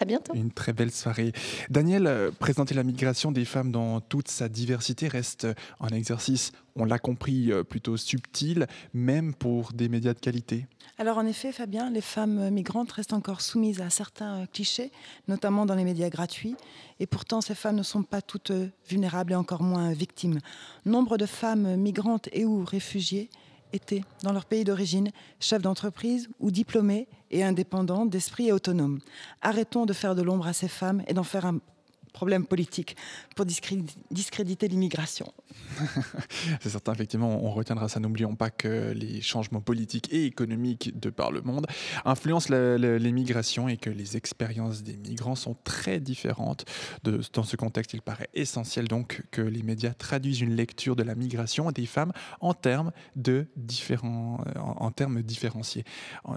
À 0.01 0.05
bientôt. 0.05 0.35
Une 0.35 0.51
très 0.51 0.73
belle 0.73 0.93
soirée. 0.93 1.33
Daniel, 1.71 2.07
euh, 2.07 2.31
présenter 2.31 2.75
la 2.75 2.85
migration 2.85 3.33
des 3.33 3.45
femmes 3.45 3.73
dans 3.73 4.01
toute 4.01 4.29
sa 4.29 4.49
diversité 4.49 5.09
reste 5.09 5.47
un 5.81 5.89
exercice, 5.89 6.53
on 6.77 6.85
l'a 6.85 6.99
compris, 6.99 7.51
euh, 7.51 7.65
plutôt 7.65 7.97
subtil, 7.97 8.67
même 8.95 9.35
pour 9.35 9.73
des 9.73 9.89
médias 9.89 10.15
de 10.15 10.21
qualité. 10.21 10.67
Alors 10.99 11.19
en 11.19 11.27
effet, 11.27 11.53
Fabien, 11.53 11.91
les 11.91 12.01
femmes 12.01 12.51
migrantes 12.51 12.93
restent 12.93 13.13
encore 13.13 13.41
soumises 13.41 13.81
à 13.81 13.91
certains 13.91 14.47
clichés, 14.47 14.91
notamment 15.27 15.67
dans 15.67 15.75
les 15.75 15.85
médias 15.85 16.09
gratuits. 16.09 16.57
Et 17.01 17.07
pourtant, 17.07 17.41
ces 17.41 17.55
femmes 17.55 17.77
ne 17.77 17.83
sont 17.83 18.03
pas 18.03 18.23
toutes 18.23 18.53
vulnérables 18.89 19.33
et 19.33 19.37
encore 19.37 19.63
moins 19.63 19.93
victimes. 19.93 20.39
Nombre 20.87 21.17
de 21.17 21.27
femmes 21.27 21.77
migrantes 21.77 22.29
et 22.33 22.45
ou 22.45 22.65
réfugiées 22.65 23.31
étaient, 23.73 24.03
dans 24.23 24.33
leur 24.33 24.45
pays 24.45 24.65
d'origine, 24.65 25.11
chefs 25.41 25.63
d'entreprise 25.63 26.29
ou 26.41 26.51
diplômés 26.51 27.09
et 27.31 27.45
indépendants 27.45 28.07
d'esprit 28.07 28.49
et 28.49 28.53
autonomes. 28.53 29.01
Arrêtons 29.43 29.87
de 29.87 29.93
faire 29.93 30.15
de 30.15 30.23
l'ombre 30.23 30.47
à 30.47 30.53
ces 30.53 30.69
femmes 30.69 31.03
et 31.07 31.15
d'en 31.15 31.25
faire 31.25 31.47
un 31.47 31.59
problème 32.13 32.47
politique 32.47 32.97
pour 33.37 33.47
discréditer 33.47 34.69
l'immigration. 34.69 35.33
C'est 36.61 36.71
certain, 36.71 36.93
effectivement, 36.93 37.45
on 37.45 37.51
retiendra 37.51 37.89
ça. 37.89 38.01
N'oublions 38.01 38.37
pas 38.37 38.51
que 38.51 38.93
les 38.93 39.21
changements 39.21 39.61
politiques 39.61 40.13
et 40.13 40.27
économiques 40.27 40.99
de 40.99 41.11
par 41.11 41.31
le 41.31 41.41
monde 41.43 41.67
influencent 42.05 42.55
l'immigration 42.55 43.69
et 43.69 43.77
que 43.77 43.91
les 43.91 44.17
expériences 44.17 44.83
des 44.83 44.97
migrants 44.97 45.35
sont 45.35 45.57
très 45.65 46.01
différentes. 46.01 46.65
Dans 47.05 47.43
ce 47.43 47.57
contexte, 47.57 47.95
il 47.95 48.03
paraît 48.03 48.29
essentiel 48.35 48.89
donc 48.89 49.23
que 49.31 49.43
les 49.43 49.63
médias 49.63 49.95
traduisent 49.95 50.41
une 50.41 50.55
lecture 50.55 50.97
de 50.97 51.03
la 51.03 51.15
migration 51.15 51.71
des 51.71 51.87
femmes 51.87 52.13
en 52.41 52.55
termes, 52.55 52.93
de 53.17 53.47
différents, 53.57 54.39
en, 54.57 54.91
termes 54.91 55.23
différenciés, 55.23 55.85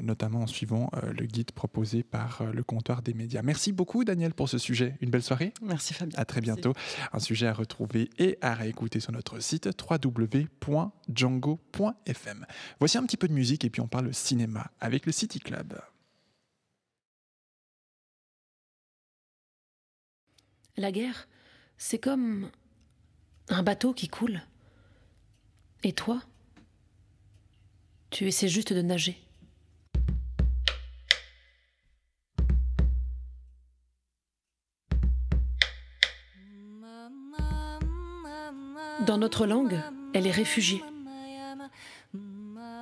notamment 0.02 0.42
en 0.42 0.48
suivant 0.48 0.90
euh, 0.96 1.14
le 1.14 1.26
guide 1.26 1.52
proposé 1.52 2.04
par 2.04 2.42
euh, 2.42 2.52
le 2.52 2.64
comptoir 2.64 3.02
des 3.02 3.14
médias. 3.14 3.42
Merci 3.42 3.72
beaucoup, 3.72 4.04
Daniel, 4.04 4.34
pour 4.34 4.50
ce 4.50 4.58
sujet. 4.58 4.96
Une 5.02 5.10
belle 5.10 5.24
soirée. 5.24 5.54
Merci 5.62 5.94
Fabien. 5.94 6.18
À 6.18 6.26
très 6.26 6.42
bientôt. 6.42 6.74
Un 7.14 7.20
sujet 7.20 7.46
à 7.48 7.54
retrouver 7.54 8.10
et 8.18 8.38
à 8.42 8.56
réécouter 8.56 9.00
sur 9.00 9.12
notre 9.12 9.40
site 9.40 9.70
www.django.fm. 9.90 12.46
Voici 12.80 12.98
un 12.98 13.04
petit 13.04 13.18
peu 13.18 13.28
de 13.28 13.34
musique 13.34 13.64
et 13.64 13.70
puis 13.70 13.82
on 13.82 13.88
parle 13.88 14.12
cinéma 14.14 14.72
avec 14.80 15.06
le 15.06 15.12
City 15.12 15.40
Club. 15.40 15.80
La 20.78 20.92
guerre, 20.92 21.28
c'est 21.78 22.00
comme 22.00 22.50
un 23.50 23.62
bateau 23.62 23.94
qui 23.94 24.08
coule. 24.08 24.42
Et 25.84 25.94
toi, 25.94 26.24
tu 28.10 28.28
essaies 28.28 28.48
juste 28.48 28.74
de 28.74 28.82
nager. 28.82 29.22
Dans 39.06 39.18
notre 39.18 39.48
langue, 39.48 39.80
elle 40.14 40.28
est 40.28 40.32
réfugiée. 40.32 40.84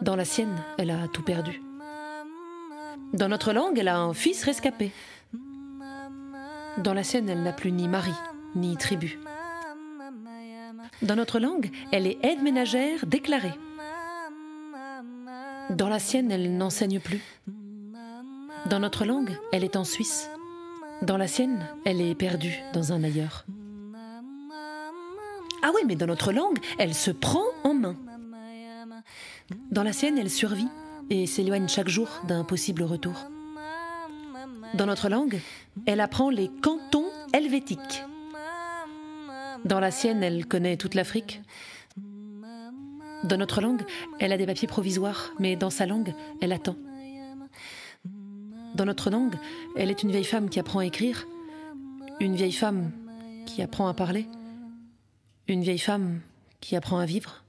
Dans 0.02 0.16
la 0.16 0.26
sienne, 0.26 0.64
elle 0.78 0.92
a 0.92 1.08
tout 1.08 1.24
perdu. 1.24 1.62
Dans 3.14 3.30
notre 3.30 3.54
langue, 3.54 3.80
elle 3.80 3.88
a 3.88 3.98
un 3.98 4.14
fils 4.14 4.44
rescapé. 4.44 4.92
Dans 6.78 6.94
la 6.94 7.04
sienne, 7.04 7.30
elle 7.30 7.44
n'a 7.44 7.54
plus 7.54 7.72
ni 7.72 7.88
mari, 7.88 8.14
ni 8.56 8.76
tribu. 8.76 9.18
Dans 11.02 11.16
notre 11.16 11.40
langue, 11.40 11.72
elle 11.92 12.06
est 12.06 12.18
aide 12.24 12.42
ménagère 12.42 13.06
déclarée. 13.06 13.54
Dans 15.70 15.90
la 15.90 16.00
sienne, 16.00 16.32
elle 16.32 16.58
n'enseigne 16.58 17.00
plus. 17.00 17.22
Dans 18.70 18.80
notre 18.80 19.06
langue, 19.06 19.38
elle 19.54 19.64
est 19.64 19.78
en 19.78 19.86
Suisse. 19.86 20.30
Dans 21.02 21.18
la 21.18 21.28
sienne, 21.28 21.66
elle 21.86 22.02
est 22.02 22.16
perdue 22.16 22.60
dans 22.74 22.92
un 22.92 23.04
ailleurs. 23.04 23.46
Ah 25.62 25.72
oui, 25.75 25.82
mais 25.86 25.96
dans 25.96 26.08
notre 26.08 26.32
langue, 26.32 26.60
elle 26.78 26.94
se 26.94 27.12
prend 27.12 27.46
en 27.63 27.74
main. 27.74 27.96
Dans 29.72 29.84
la 29.84 29.94
sienne, 29.94 30.18
elle 30.18 30.30
survit 30.30 30.68
et 31.10 31.25
s'éloigne 31.25 31.68
chaque 31.68 31.89
jour 31.89 32.08
d'un 32.28 32.44
possible 32.44 32.84
retour. 32.84 33.30
Dans 34.74 34.86
notre 34.86 35.10
langue, 35.10 35.39
elle 35.86 36.00
apprend 36.00 36.30
les 36.30 36.50
cantons 36.62 37.08
helvétiques. 37.34 38.04
Dans 39.66 39.80
la 39.80 39.92
sienne, 39.92 40.24
elle 40.24 40.46
connaît 40.46 40.78
toute 40.78 40.96
l'Afrique. 40.96 41.42
Dans 43.24 43.38
notre 43.38 43.60
langue, 43.60 43.82
elle 44.20 44.32
a 44.32 44.38
des 44.38 44.46
papiers 44.46 44.68
provisoires, 44.68 45.34
mais 45.39 45.56
dans 45.56 45.70
sa 45.70 45.86
langue, 45.86 46.13
elle 46.42 46.54
attend. 46.54 46.75
Dans 48.76 48.86
notre 48.86 49.10
langue, 49.10 49.36
elle 49.76 49.89
est 49.89 50.04
une 50.04 50.12
vieille 50.12 50.24
femme 50.24 50.50
qui 50.50 50.60
apprend 50.60 50.80
à 50.80 50.86
écrire, 50.86 51.28
une 52.19 52.36
vieille 52.36 52.54
femme 52.54 52.91
qui 53.45 53.62
apprend 53.62 53.88
à 53.88 53.93
parler, 53.93 54.28
une 55.54 55.64
vieille 55.64 55.80
femme 55.80 56.22
qui 56.62 56.76
apprend 56.76 57.00
à 57.00 57.06
vivre 57.06 57.44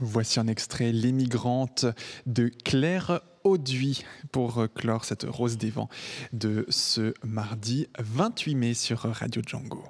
Voici 0.00 0.38
un 0.38 0.46
extrait 0.46 0.92
L'émigrante 0.92 1.86
de 2.26 2.50
Claire 2.64 3.20
Auduit 3.42 4.04
pour 4.30 4.66
clore 4.74 5.04
cette 5.04 5.24
rose 5.28 5.58
des 5.58 5.70
vents 5.70 5.88
de 6.32 6.66
ce 6.68 7.14
mardi 7.24 7.88
28 7.98 8.54
mai 8.54 8.74
sur 8.74 9.00
Radio 9.00 9.42
Django. 9.44 9.82